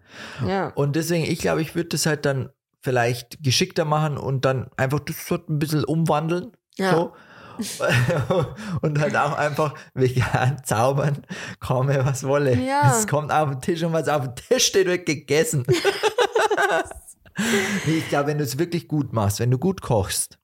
[0.48, 0.68] Ja.
[0.76, 2.50] Und deswegen, ich glaube, ich würde das halt dann
[2.86, 6.52] vielleicht geschickter machen und dann einfach das so ein bisschen umwandeln.
[6.78, 6.94] Ja.
[6.94, 7.14] So.
[8.82, 11.26] und halt auch einfach vegan zaubern,
[11.60, 12.56] komme was wolle.
[12.56, 12.96] Ja.
[12.96, 15.66] Es kommt auf den Tisch und was auf dem Tisch steht, wird gegessen.
[17.88, 20.38] ich glaube, wenn du es wirklich gut machst, wenn du gut kochst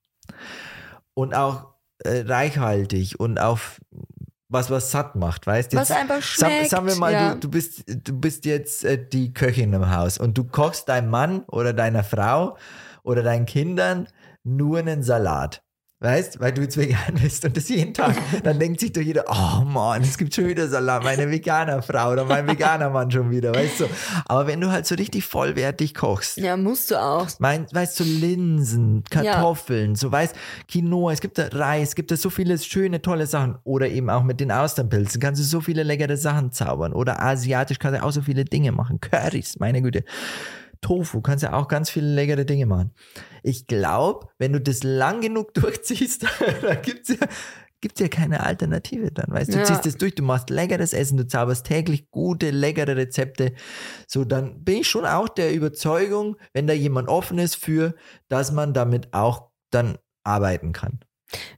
[1.14, 3.80] und auch äh, reichhaltig und auf
[4.52, 5.76] was was satt macht, weißt du?
[5.78, 6.70] Was einfach schmeckt.
[6.70, 7.34] sagen wir mal, ja.
[7.34, 11.10] du, du, bist, du bist jetzt äh, die Köchin im Haus und du kochst deinem
[11.10, 12.56] Mann oder deiner Frau
[13.02, 14.08] oder deinen Kindern
[14.44, 15.61] nur einen Salat.
[16.02, 19.24] Weißt, weil du jetzt vegan bist und das jeden Tag, dann denkt sich doch jeder,
[19.28, 23.30] oh Mann, es gibt schon wieder Salat, meine veganer Frau oder mein veganer Mann schon
[23.30, 23.84] wieder, weißt du.
[24.26, 27.28] Aber wenn du halt so richtig vollwertig kochst, ja, musst du auch.
[27.38, 30.34] mein, weißt du, Linsen, Kartoffeln, so weißt,
[30.68, 33.58] Quinoa, es gibt da Reis, es gibt da so viele schöne, tolle Sachen.
[33.62, 36.92] Oder eben auch mit den Austernpilzen kannst du so viele leckere Sachen zaubern.
[36.92, 39.00] Oder asiatisch kannst du auch so viele Dinge machen.
[39.00, 40.04] Currys, meine Güte.
[40.82, 42.92] Tofu kannst du auch ganz viele leckere Dinge machen.
[43.42, 46.26] Ich glaube, wenn du das lang genug durchziehst,
[46.62, 47.16] da gibt's ja,
[47.80, 49.64] gibt's ja keine Alternative dann, weißt du, du Ja.
[49.64, 53.54] ziehst das durch, du machst leckeres Essen, du zauberst täglich gute, leckere Rezepte,
[54.06, 57.94] so dann bin ich schon auch der Überzeugung, wenn da jemand offen ist für,
[58.28, 61.00] dass man damit auch dann arbeiten kann.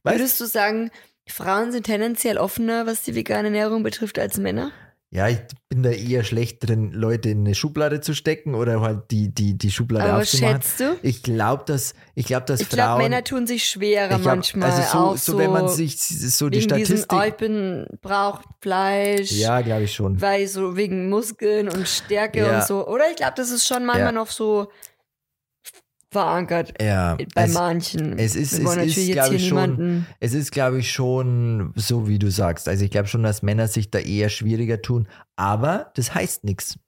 [0.05, 0.19] Weißt?
[0.19, 0.91] Würdest du sagen,
[1.29, 4.71] Frauen sind tendenziell offener, was die vegane Ernährung betrifft, als Männer?
[5.15, 5.39] Ja, ich
[5.69, 9.57] bin da eher schlecht drin, Leute in eine Schublade zu stecken oder halt die, die,
[9.57, 10.57] die Schublade Aber aufzumachen.
[10.61, 10.97] schätzt du?
[11.03, 13.03] Ich glaube, dass, ich glaube, dass Ich glaube, Frauen.
[13.03, 14.73] Männer tun sich schwerer ich glaub, manchmal.
[14.73, 17.13] also so, auch so, wenn man sich so die Statistik.
[17.13, 19.31] oh, ich bin, braucht Fleisch.
[19.31, 20.21] ja, glaube ich schon.
[20.21, 22.57] Weil so wegen Muskeln und Stärke Ja.
[22.59, 22.85] und so.
[22.89, 24.13] Oder ich glaube, das ist schon manchmal Ja.
[24.13, 24.69] noch so
[26.15, 28.19] verankert Ja, bei es, manchen.
[28.19, 31.73] es ist- es ist, natürlich jetzt glaub hier ich, schon- es ist, glaube ich, schon
[31.77, 32.67] so, wie du sagst.
[32.69, 35.07] Also ich glaube schon, dass Männer sich da eher schwieriger tun.
[35.37, 36.79] Aber das heißt nichts.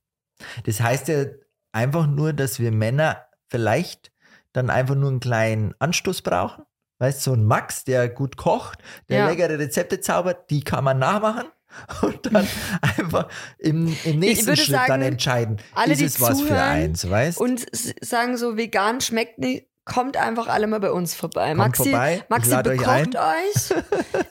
[0.64, 1.24] Das heißt ja
[1.72, 3.18] einfach nur, dass wir Männer
[3.48, 4.10] vielleicht
[4.54, 6.64] dann einfach nur einen kleinen Anstoß brauchen.
[6.98, 8.78] Weißt du, so ein Max, der gut kocht,
[9.10, 9.28] der Ja.
[9.28, 11.44] leckere Rezepte zaubert, die kann man nachmachen.
[12.02, 12.46] Und dann
[12.80, 17.38] einfach im, im nächsten Schritt dann sagen, entscheiden, alle, ist es was für eins, weißt
[17.40, 17.66] Und
[18.00, 19.66] sagen so, vegan schmeckt nicht.
[19.86, 21.46] Kommt einfach alle mal bei uns vorbei.
[21.50, 23.74] Kommt Maxi, vorbei, Maxi lade euch bekocht euch.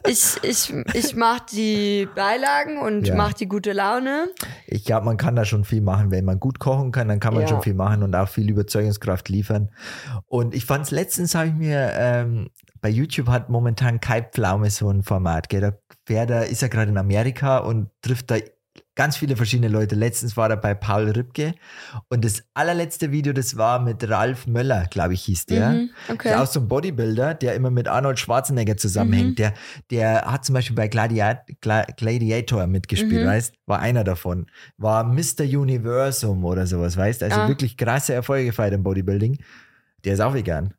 [0.05, 3.15] Ich, ich, ich mache die Beilagen und Ja.
[3.15, 4.27] mache die gute Laune.
[4.67, 6.11] Ich glaube, man kann da schon viel machen.
[6.11, 7.47] Wenn man gut kochen kann, dann kann man Ja.
[7.47, 9.69] schon viel machen und auch viel Überzeugungskraft liefern.
[10.27, 12.49] Und ich fand es letztens, habe ich mir, ähm,
[12.81, 15.47] bei YouTube hat momentan Kai Pflaume so ein Format.
[15.49, 15.61] Gell?
[15.61, 15.71] Da,
[16.05, 18.35] fährt er, ist er gerade in Amerika und trifft da
[18.95, 19.95] ganz viele verschiedene Leute.
[19.95, 21.53] Letztens war er bei Paul Ripke
[22.09, 25.69] und das allerletzte Video, das war mit Ralf Möller, glaube ich, hieß der.
[25.69, 26.29] Mhm, Der okay.
[26.29, 29.31] ist auch so ein Bodybuilder, der immer mit Arnold Schwarzenegger zusammenhängt.
[29.31, 29.35] Mhm.
[29.35, 29.53] Der,
[29.91, 33.27] der hat zum Beispiel bei Gladiat Gla Gladiator mitgespielt, Mhm.
[33.27, 33.53] weißt?
[33.65, 34.47] War einer davon.
[34.77, 35.43] War Mr.
[35.43, 37.21] Universum oder sowas, weißt?
[37.23, 37.47] Also Ah.
[37.47, 39.37] wirklich krasse Erfolge gefeiert im Bodybuilding.
[40.05, 40.73] Der ist auch vegan.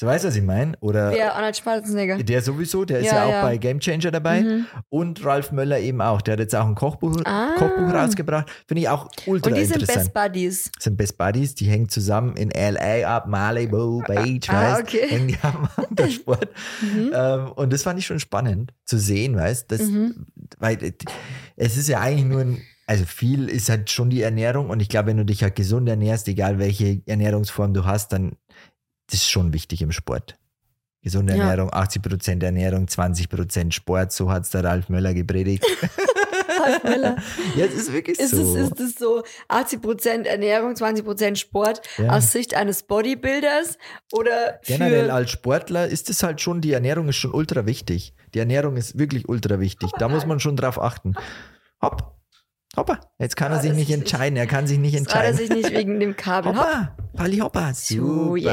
[0.00, 0.78] So weißt du, was ich meine?
[0.80, 2.22] Oder Wer Arnold Schwarzenegger.
[2.22, 3.42] der sowieso, der ist Ja, ja, auch ja.
[3.42, 4.40] bei Game Changer dabei.
[4.40, 4.64] Mhm.
[4.88, 6.22] Und Ralf Möller eben auch.
[6.22, 7.50] Der hat jetzt auch ein Kochbuch, Ah.
[7.58, 8.48] Kochbuch rausgebracht.
[8.66, 10.14] Finde ich auch ultra Und die sind interessant.
[10.14, 10.70] Best Buddies.
[10.78, 15.06] sind Best Buddies, die hängen zusammen in LA ab, Malibu Beach, Ah, weißt okay.
[15.06, 15.68] hängen die am
[16.10, 16.48] Sport.
[16.80, 17.12] Mhm.
[17.14, 20.24] Ähm, und das fand ich schon spannend zu sehen, weißt das, Mhm.
[20.58, 20.78] weil
[21.56, 24.88] es ist ja eigentlich nur ein, also viel ist halt schon die Ernährung und ich
[24.88, 28.32] glaube, wenn du dich halt gesund ernährst, egal welche Ernährungsform du hast, dann
[29.10, 30.36] das ist schon wichtig im Sport.
[31.02, 31.44] Gesunde Ja.
[31.48, 35.64] Ernährung, 80% Ernährung, 20% Sport, so hat's der Ralf Möller gepredigt.
[36.62, 37.16] Ralf Möller.
[37.56, 38.54] ja, es ist wirklich Ist, so.
[38.56, 42.10] es, ist es so 80% Ernährung, 20% Sport Ja.
[42.10, 43.78] aus Sicht eines Bodybuilders
[44.12, 48.14] oder für, Generell als Sportler ist es halt schon, die Ernährung ist schon ultra wichtig.
[48.34, 49.90] Die Ernährung ist wirklich ultra wichtig.
[49.98, 51.14] Da muss man schon drauf achten.
[51.80, 52.19] Hopp.
[52.80, 52.98] Hoppa.
[53.18, 54.36] Jetzt kann er Ah, sich das nicht entscheiden.
[54.36, 55.54] Er kann sich nicht Jetzt rät er entscheiden.
[55.54, 56.52] sich nicht wegen dem Kabel.
[56.52, 56.58] Hopp.
[56.66, 56.96] Hoppa.
[57.14, 57.72] Palli hoppa.
[57.74, 58.02] Super.
[58.24, 58.46] So, jetzt.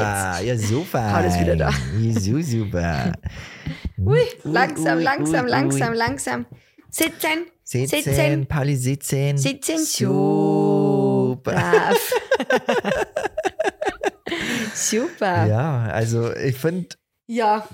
[0.44, 1.00] Ja, super.
[1.00, 1.70] Alles wieder da.
[2.20, 3.12] So super.
[3.98, 6.46] Ui, langsam, langsam, langsam, langsam.
[6.90, 8.46] Sitzen, Sitzen, Sitzen.
[8.46, 9.36] Palli sitzen.
[9.38, 9.78] sitzen.
[9.84, 11.54] Super.
[14.74, 15.46] Super.
[15.46, 16.88] Ja, also ich finde,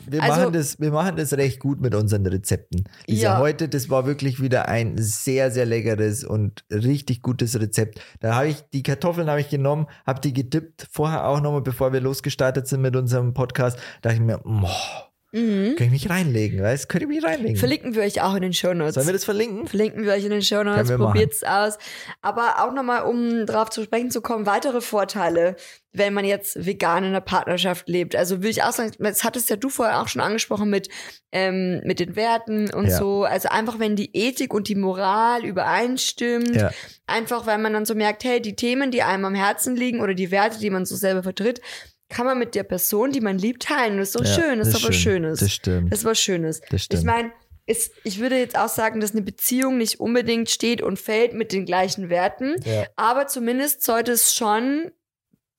[0.07, 2.85] Wir, also machen das, wir machen das recht gut mit unseren Rezepten.
[3.09, 3.39] Diese Ja.
[3.39, 8.01] heute, das war wirklich wieder ein sehr, sehr leckeres und richtig gutes Rezept.
[8.19, 11.93] Da habe ich die Kartoffeln habe ich genommen, habe die gedippt, vorher auch nochmal, bevor
[11.93, 15.77] wir losgestartet sind mit unserem Podcast, dachte ich mir, boah, mhm.
[15.77, 16.89] kann ich mich reinlegen, weißt?
[16.89, 17.57] Könnte ich mich reinlegen?
[17.57, 18.95] verlinken wir euch auch in den Shownotes.
[18.95, 19.67] Sollen wir das verlinken?
[19.67, 21.13] Verlinken wir euch in den Show Können Notes, wir machen.
[21.13, 21.77] probiert's aus.
[22.23, 25.57] Aber auch nochmal, um darauf zu sprechen zu kommen, weitere Vorteile,
[25.93, 28.17] wenn man jetzt vegan in einer Partnerschaft lebt.
[28.17, 30.89] Also will ich auch sagen, das hattest ja du vorher auch schon angesprochen mit,
[31.31, 32.99] ähm, mit den Werten und Ja.
[32.99, 33.25] so.
[33.25, 36.71] Also einfach, wenn die Ethik und die Moral übereinstimmt, Ja.
[37.07, 40.15] einfach, weil man dann so merkt, hey, die Themen, die einem am Herzen liegen oder
[40.15, 41.61] die Werte, die man so selber vertritt,
[42.09, 43.99] kann man mit der Person, die man liebt, teilen.
[43.99, 44.93] Das ist doch Ja, schön, das ist was schön.
[44.95, 45.41] Schönes.
[45.41, 45.93] Das stimmt.
[45.93, 46.61] Das ist was Schönes.
[46.71, 47.01] Das stimmt.
[47.01, 47.33] Ich meine,
[47.67, 51.65] ich würde jetzt auch sagen, dass eine Beziehung nicht unbedingt steht und fällt mit den
[51.65, 52.85] gleichen Werten, ja.
[52.97, 54.91] aber zumindest sollte es schon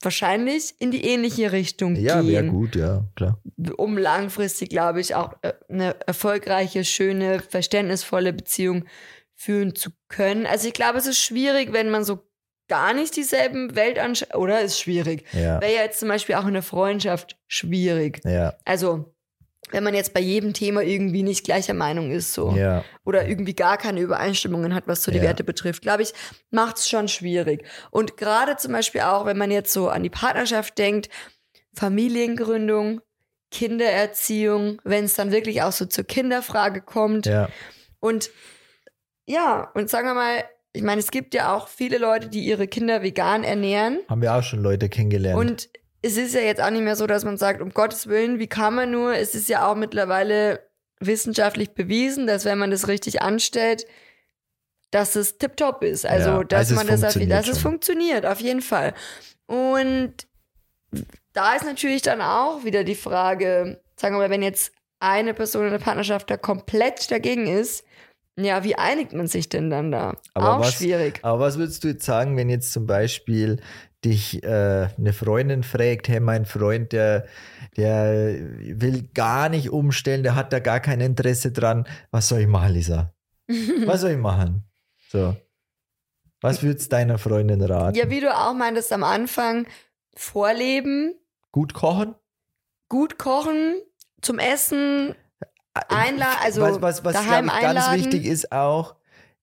[0.01, 3.41] wahrscheinlich in die ähnliche Richtung ja, wäre gehen, gut, ja, klar.
[3.77, 8.85] um langfristig, glaube ich, auch äh, eine erfolgreiche, schöne, verständnisvolle Beziehung
[9.33, 10.45] führen zu können.
[10.45, 12.19] Also ich glaube, es ist schwierig, wenn man so
[12.68, 15.26] gar nicht dieselben Weltanschauungen, oder ist schwierig.
[15.34, 18.22] Ja, Wäre ja jetzt zum Beispiel auch in der Freundschaft schwierig.
[18.26, 19.11] ja, Also,
[19.72, 22.51] wenn man jetzt bei jedem Thema irgendwie nicht gleicher Meinung ist, so.
[22.55, 25.24] ja, Oder irgendwie gar keine Übereinstimmungen hat, was so die Ja.
[25.24, 26.13] Werte betrifft, glaube ich,
[26.51, 27.66] macht es schon schwierig.
[27.89, 31.09] Und gerade zum Beispiel auch, wenn man jetzt so an die Partnerschaft denkt,
[31.76, 33.01] Familiengründung,
[33.51, 37.26] Kindererziehung, wenn es dann wirklich auch so zur Kinderfrage kommt.
[37.26, 37.49] ja,
[37.99, 38.30] Und
[39.26, 40.43] ja, und sagen wir mal,
[40.76, 43.99] ich meine, es gibt ja auch viele Leute, die ihre Kinder vegan ernähren.
[44.09, 45.39] haben wir auch schon Leute kennengelernt.
[45.39, 45.69] Und
[46.01, 48.47] es ist ja jetzt auch nicht mehr so, dass man sagt, um Gottes Willen, wie
[48.47, 49.15] kann man nur?
[49.15, 50.59] Es ist ja auch mittlerweile
[50.99, 53.86] wissenschaftlich bewiesen, dass wenn man das richtig anstellt,
[54.91, 56.05] dass es tipptopp ist.
[56.05, 57.71] Also, Ja, dass also es man das, auf, dass es schon.
[57.71, 58.93] funktioniert, auf jeden Fall.
[59.47, 60.13] Und
[61.34, 65.65] da ist natürlich dann auch wieder die Frage, sagen wir mal, wenn jetzt eine Person
[65.65, 67.84] in der Partnerschaft da komplett dagegen ist,
[68.38, 70.17] ja, wie einigt man sich denn dann da?
[70.33, 71.19] Aber auch was- schwierig.
[71.23, 73.61] Aber was würdest du jetzt sagen, wenn jetzt zum Beispiel
[74.03, 77.25] dich äh, eine Freundin fragt, hey, mein Freund, der,
[77.75, 81.88] der will gar nicht umstellen, der hat da gar kein Interesse dran.
[82.11, 83.13] Was soll ich machen, Lisa?
[83.86, 84.63] Was soll ich machen?
[85.09, 85.36] So.
[86.41, 87.97] Was würdest deiner Freundin raten?
[87.97, 89.65] Ja, wie du auch meintest am Anfang,
[90.15, 91.15] vorleben,
[91.51, 92.15] Gut kochen?
[92.89, 93.75] gut kochen,
[94.21, 95.15] zum Essen,
[95.89, 97.99] einladen, also was was, was daheim ich, ganz einladen.
[97.99, 98.95] wichtig ist auch,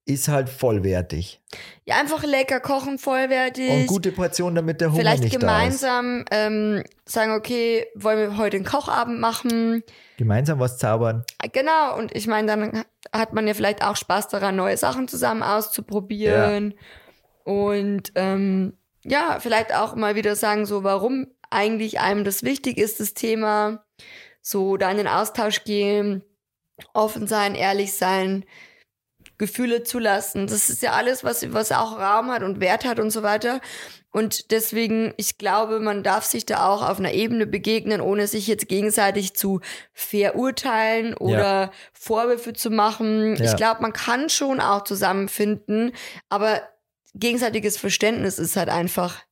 [0.05, 1.41] ist halt vollwertig.
[1.85, 3.71] ja, einfach lecker kochen, vollwertig.
[3.71, 8.57] Und gute Portionen, damit der Hunger Vielleicht nicht gemeinsam ähm, sagen, okay, wollen wir heute
[8.57, 9.51] einen Kochabend machen?
[9.51, 9.85] da ist.
[10.17, 11.25] Gemeinsam was zaubern.
[11.53, 15.43] Genau, und ich meine, dann hat man ja vielleicht auch Spaß daran, neue Sachen zusammen
[15.43, 16.75] auszuprobieren.
[17.45, 18.75] Und ähm,
[19.05, 23.85] ja, vielleicht auch mal wieder sagen, so warum eigentlich einem das wichtig ist, das Thema.
[24.43, 26.23] So da in den Austausch gehen,
[26.93, 28.45] offen sein, ehrlich sein,
[29.39, 30.47] Gefühle zulassen.
[30.47, 33.61] Das ist ja alles, was, was auch Raum hat und Wert hat und so weiter.
[34.11, 38.47] Und deswegen, ich glaube, man darf sich da auch auf einer Ebene begegnen, ohne sich
[38.47, 39.61] jetzt gegenseitig zu
[39.95, 43.37] verurteilen oder Vorwürfe zu machen.
[43.37, 43.45] Ja.
[43.45, 45.93] Ich glaube, man kann schon auch zusammenfinden,
[46.29, 46.61] aber
[47.15, 49.23] gegenseitiges Verständnis ist halt einfach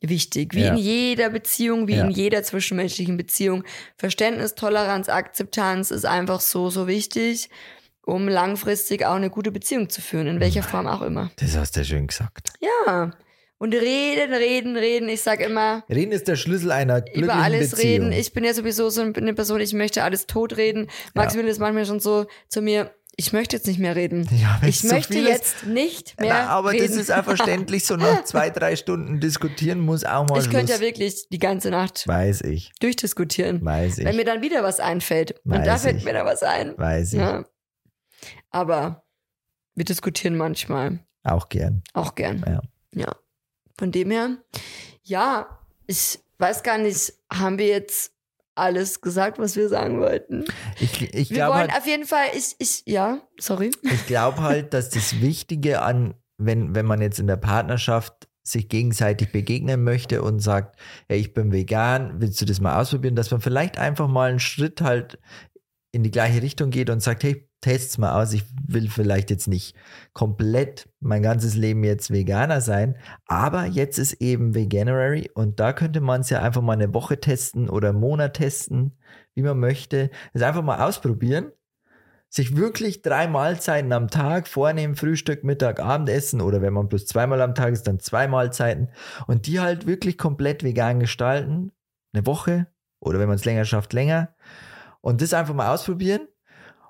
[0.00, 0.54] wichtig.
[0.54, 0.72] Wie Ja.
[0.72, 2.04] in jeder Beziehung, wie Ja.
[2.04, 3.64] in jeder zwischenmenschlichen Beziehung.
[3.96, 7.48] Verständnis, Toleranz, Akzeptanz ist einfach so, so wichtig,
[8.04, 11.30] um langfristig auch eine gute Beziehung zu führen, in welcher Form auch immer.
[11.36, 12.50] Das hast du ja schön gesagt.
[12.60, 13.12] Ja.
[13.58, 15.08] und reden, reden, reden.
[15.08, 18.08] Ich sag immer, Reden ist der Schlüssel einer glücklichen über alles Beziehung.
[18.08, 18.12] reden.
[18.12, 20.88] Ich bin ja sowieso so eine Person, ich möchte alles totreden.
[21.14, 24.28] Maximilian ist manchmal schon so zu mir, ich möchte jetzt nicht mehr reden.
[24.30, 26.86] Ja, ich so möchte ist- jetzt nicht mehr Na, aber reden.
[26.88, 30.72] das ist auch verständlich, so nach zwei, drei Stunden diskutieren muss auch mal ich könnte
[30.74, 33.64] ja wirklich die ganze Nacht Weiß ich, durchdiskutieren.
[33.64, 35.40] weiß ich, Wenn mir dann wieder was einfällt.
[35.44, 36.04] Und Weiß da fällt ich.
[36.04, 36.76] mir da was ein.
[36.76, 37.18] weiß ich.
[37.20, 37.44] Ja.
[38.50, 39.04] Aber
[39.74, 41.82] wir diskutieren manchmal Auch gern.
[41.94, 42.44] auch gern.
[42.46, 42.60] Ja.
[43.02, 43.16] ja.
[43.78, 44.36] Von dem her,
[45.02, 48.12] ja, ich weiß gar nicht, haben wir jetzt
[48.56, 50.44] alles gesagt, was wir sagen wollten?
[50.80, 53.70] Ich, ich Wir glaube wollen halt, auf jeden Fall, ich, ich, ja, sorry.
[53.82, 58.68] ich glaub halt, dass das Wichtige an, wenn, wenn man jetzt in der Partnerschaft sich
[58.68, 60.78] gegenseitig begegnen möchte und sagt,
[61.08, 64.40] hey, ich bin vegan, willst du das mal ausprobieren, dass man vielleicht einfach mal einen
[64.40, 65.18] Schritt halt
[65.92, 69.48] in die gleiche Richtung geht und sagt, hey, test's mal aus, ich will vielleicht jetzt
[69.48, 69.74] nicht
[70.12, 72.96] komplett mein ganzes Leben jetzt Veganer sein,
[73.26, 77.18] aber jetzt ist eben Veganuary und da könnte man es ja einfach mal eine Woche
[77.18, 78.96] testen oder einen Monat testen,
[79.34, 81.50] wie man möchte, es einfach mal ausprobieren,
[82.28, 87.42] sich wirklich drei Mahlzeiten am Tag vornehmen, Frühstück, Mittag, Abendessen oder wenn man bloß zweimal
[87.42, 88.90] am Tag ist, dann zwei Mahlzeiten
[89.26, 91.72] und die halt wirklich komplett vegan gestalten,
[92.12, 92.68] eine Woche
[93.00, 94.36] oder wenn man es länger schafft, länger
[95.00, 96.28] und das einfach mal ausprobieren.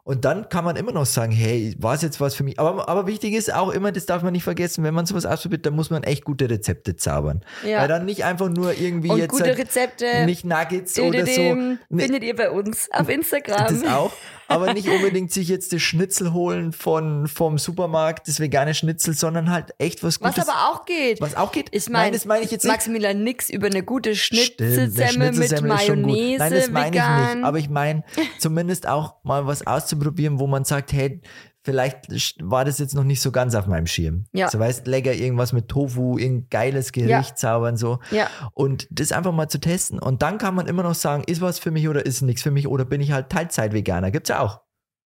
[0.07, 2.61] Und dann kann man immer noch sagen, hey, war es jetzt was für mich?
[2.61, 5.67] Aber, aber wichtig ist auch immer, das darf man nicht vergessen, wenn man sowas ausprobiert,
[5.67, 7.41] dann muss man echt gute Rezepte zaubern.
[7.67, 7.81] Ja.
[7.81, 11.57] Weil dann nicht einfach nur irgendwie Und jetzt gute halt Rezepte nicht Nuggets oder so.
[11.91, 13.67] Findet ihr bei uns auf Instagram.
[13.67, 14.13] Das auch.
[14.49, 19.51] Aber nicht unbedingt sich jetzt das Schnitzel holen von, vom Supermarkt, das vegane Schnitzel, sondern
[19.51, 20.49] halt echt was was Gutes.
[20.49, 21.21] aber auch geht.
[21.21, 21.69] was auch geht.
[21.73, 22.73] Ich Nein, meine, das meine ich jetzt nicht.
[22.73, 25.63] Maximilian nix über eine gute Schnitzelsemme mit.
[25.63, 27.45] Mayonnaise, Nein, das meine ich nicht.
[27.45, 28.05] Aber ich meine,
[28.39, 31.21] zumindest auch mal was auszuprobieren, wo man sagt, hey,
[31.67, 34.25] vielleicht war das jetzt noch nicht so ganz auf meinem Schirm.
[34.33, 34.49] Ja.
[34.49, 37.35] So weißt, lecker irgendwas mit Tofu, irgendein geiles Gericht Ja.
[37.35, 37.99] zaubern, so.
[38.11, 39.99] ja, Und das einfach mal zu testen.
[39.99, 42.51] Und dann kann man immer noch sagen, ist was für mich oder ist nichts für
[42.51, 44.11] mich oder bin ich halt Teilzeit-Veganer.
[44.11, 44.61] Gibt's ja auch.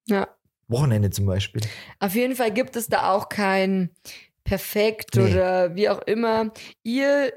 [0.07, 0.29] ja.
[0.69, 1.63] Wochenende zum Beispiel.
[1.99, 3.91] Auf jeden Fall gibt es da auch kein
[4.45, 5.33] Perfekt Nee.
[5.33, 6.53] oder wie auch immer.
[6.85, 7.33] Ihr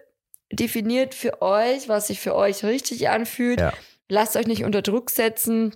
[0.52, 3.60] definiert für euch, was sich für euch richtig anfühlt.
[3.60, 3.74] Ja.
[4.08, 5.76] Lasst euch nicht unter Druck setzen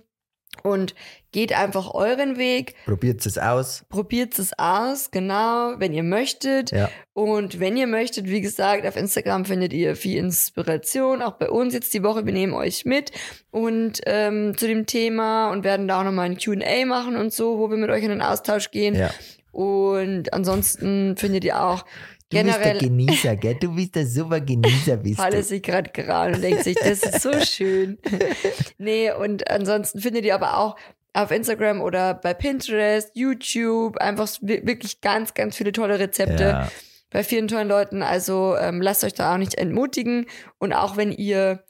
[0.62, 0.94] und
[1.32, 2.74] geht einfach euren Weg.
[2.84, 3.84] Probiert es aus.
[3.88, 6.70] Probiert es aus, genau, wenn ihr möchtet.
[6.70, 6.90] Ja.
[7.12, 11.74] Und wenn ihr möchtet, wie gesagt, auf Instagram findet ihr viel Inspiration, auch bei uns
[11.74, 12.24] jetzt die Woche.
[12.24, 13.12] Wir nehmen euch mit
[13.50, 17.58] und ähm, zu dem Thema und werden da auch nochmal ein QA machen und so,
[17.58, 18.94] wo wir mit euch in den Austausch gehen.
[18.94, 19.10] Ja.
[19.52, 21.84] Und ansonsten findet ihr auch
[22.30, 22.78] Du bist der generell.
[22.78, 23.54] Genießer, gell?
[23.54, 27.22] Du bist der super Genießer, bist Palle sich gerade gerade und denkt sich, das ist
[27.22, 27.98] so schön.
[28.78, 30.76] nee, und ansonsten findet ihr aber auch
[31.14, 36.72] auf Instagram oder bei Pinterest, YouTube einfach wi- wirklich ganz, ganz viele tolle Rezepte Ja.
[37.10, 38.02] bei vielen tollen Leuten.
[38.02, 40.26] Also ähm, lasst euch da auch nicht entmutigen.
[40.58, 41.64] Und auch wenn ihr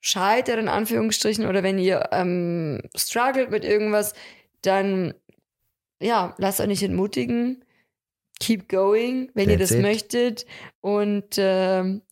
[0.00, 4.14] scheitert, in Anführungsstrichen, oder wenn ihr ähm, struggelt mit irgendwas,
[4.62, 5.14] dann
[6.00, 7.64] ja, lasst euch nicht entmutigen.
[8.40, 9.82] Keep going, wenn ihr That's das it.
[9.82, 10.46] möchtet.
[10.80, 12.02] Und ähm,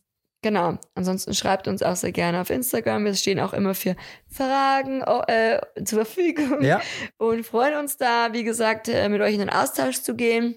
[0.43, 3.05] genau, ansonsten schreibt uns auch sehr gerne auf Instagram.
[3.05, 3.97] Wir stehen auch immer für
[4.27, 6.81] Fragen oh, äh, zur Verfügung ja.
[7.19, 10.57] und freuen uns da, wie gesagt, äh, mit euch in den Austausch zu gehen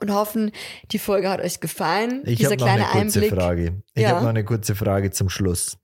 [0.00, 0.50] und hoffen,
[0.92, 2.22] die Folge hat euch gefallen.
[2.24, 3.30] Ich habe noch eine kurze Einblick.
[3.34, 3.82] Frage.
[3.94, 4.10] Ich Ja.
[4.10, 5.78] habe noch eine kurze Frage zum Schluss.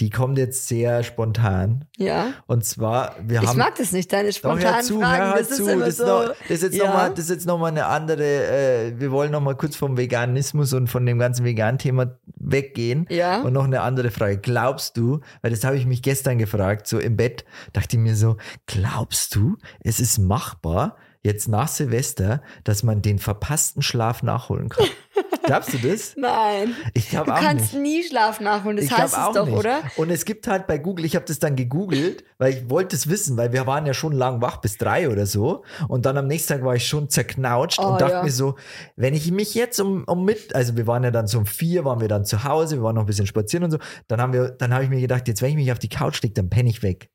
[0.00, 1.86] Die kommt jetzt sehr spontan.
[1.96, 2.34] Ja.
[2.46, 3.56] Und zwar, wir Ich haben.
[3.58, 5.38] mag das nicht, deine spontanen zu, Fragen.
[5.38, 5.70] das ist zu.
[5.70, 6.04] immer Das, so.
[6.06, 6.84] noch, das ist jetzt Ja.
[6.86, 10.74] nochmal, das ist jetzt noch mal eine andere, äh, wir wollen nochmal kurz vom Veganismus
[10.74, 13.06] und von dem ganzen Vegan-Thema weggehen.
[13.08, 13.40] ja.
[13.40, 14.36] Und noch eine andere Frage.
[14.36, 18.16] Glaubst du, weil das habe ich mich gestern gefragt, so im Bett, dachte ich mir
[18.16, 18.36] so,
[18.66, 24.86] glaubst du, es ist machbar, jetzt nach Silvester, dass man den verpassten Schlaf nachholen kann?
[25.44, 26.14] Glaubst du das?
[26.16, 26.74] Nein.
[26.94, 27.82] Ich glaube Du auch kannst nicht.
[27.82, 28.76] nie Schlaf nachholen.
[28.76, 29.56] Das ich heißt es doch, nicht.
[29.56, 29.80] oder?
[29.96, 33.08] Und es gibt halt bei Google, ich habe das dann gegoogelt, weil ich wollte es
[33.08, 35.64] wissen, weil wir waren ja schon lang wach bis drei oder so.
[35.88, 38.22] Und dann am nächsten Tag war ich schon zerknautscht Oh, und dachte ja.
[38.22, 38.56] mir so,
[38.96, 41.84] wenn ich mich jetzt um, um mit, also wir waren ja dann so um vier,
[41.84, 43.78] waren wir dann zu Hause, wir waren noch ein bisschen spazieren und so.
[44.08, 46.22] Dann haben wir, dann habe ich mir gedacht, jetzt wenn ich mich auf die Couch
[46.22, 47.10] lege, dann penne ich weg.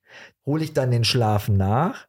[0.45, 2.07] Hole ich dann den Schlaf nach?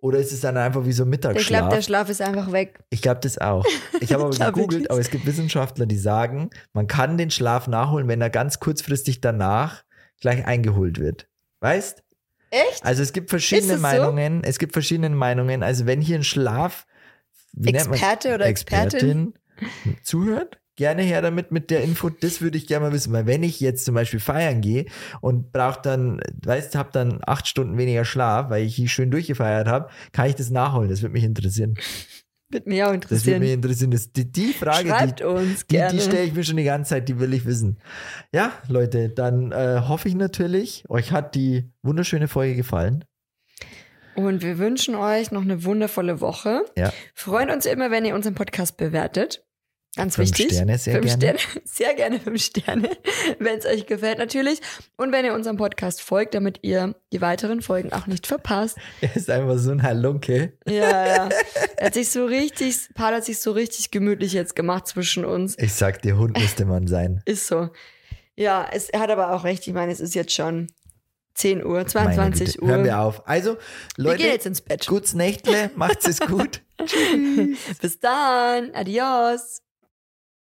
[0.00, 1.60] Oder ist es dann einfach wie so Ich Mittagsschlaf?
[1.60, 2.78] glaube, der Schlaf ist einfach weg.
[2.90, 3.64] Ich glaube das auch.
[4.00, 7.66] Ich habe aber glaub gegoogelt, aber es gibt Wissenschaftler, die sagen, man kann den Schlaf
[7.66, 9.82] nachholen, wenn er ganz kurzfristig danach
[10.20, 11.28] gleich eingeholt wird.
[11.60, 12.04] Weißt?
[12.50, 12.84] Echt?
[12.84, 13.82] Also es gibt verschiedene es so?
[13.82, 14.42] Meinungen.
[14.44, 15.62] Es gibt verschiedene Meinungen.
[15.62, 16.86] Also wenn hier ein Schlaf
[17.52, 17.70] wie?
[17.70, 19.34] Experte oder Expertin?
[19.34, 19.34] Expertin
[20.02, 22.08] zuhört, gerne her damit mit der Info.
[22.08, 24.86] Das würde ich gerne mal wissen, weil wenn ich jetzt zum Beispiel feiern gehe
[25.20, 29.68] und brauche dann, weißt, habe dann acht Stunden weniger Schlaf, weil ich hier schön durchgefeiert
[29.68, 30.88] habe, kann ich das nachholen.
[30.88, 31.74] Das würde mich interessieren.
[32.50, 33.40] Würde mich auch Das würde interessieren.
[33.40, 33.90] mich interessieren.
[33.90, 36.90] Das, die, die Frage, Schreibt die, uns die, die stelle ich mir schon die ganze
[36.90, 37.78] Zeit, die will ich wissen.
[38.32, 43.04] Ja, Leute, dann äh, hoffe ich natürlich, euch hat die wunderschöne Folge gefallen.
[44.14, 46.64] Und wir wünschen euch noch eine wundervolle Woche.
[46.76, 46.92] Ja.
[47.14, 49.44] Freuen uns immer, wenn ihr unseren Podcast bewertet.
[49.98, 50.52] Ganz Fünf wichtig.
[50.52, 51.38] Sterne, sehr fünf gerne.
[51.40, 52.88] Sterne, sehr gerne fünf Sterne,
[53.40, 54.60] wenn es euch gefällt natürlich.
[54.96, 58.78] Und wenn ihr unserem Podcast folgt, damit ihr die weiteren Folgen auch nicht verpasst.
[59.00, 60.52] Er ist einfach so ein Halunke.
[60.68, 61.28] Ja, ja.
[61.76, 65.58] Er hat sich so richtig, Paul hat sich so richtig gemütlich jetzt gemacht zwischen uns.
[65.58, 67.20] Ich sag dir, Hund müsste man sein.
[67.24, 67.70] Ist so.
[68.36, 69.66] Ja, es, er hat aber auch recht.
[69.66, 70.68] Ich meine, es ist jetzt schon
[71.34, 72.62] 10 Uhr, Meine 22 Güte.
[72.62, 72.68] Uhr.
[72.68, 73.26] Hören wir auf.
[73.26, 73.56] Also,
[73.96, 74.86] wir Leute, gehen jetzt ins Bett.
[74.86, 76.62] gut's Nächtle, macht's es gut.
[77.80, 78.70] Bis dann.
[78.74, 79.62] Adios.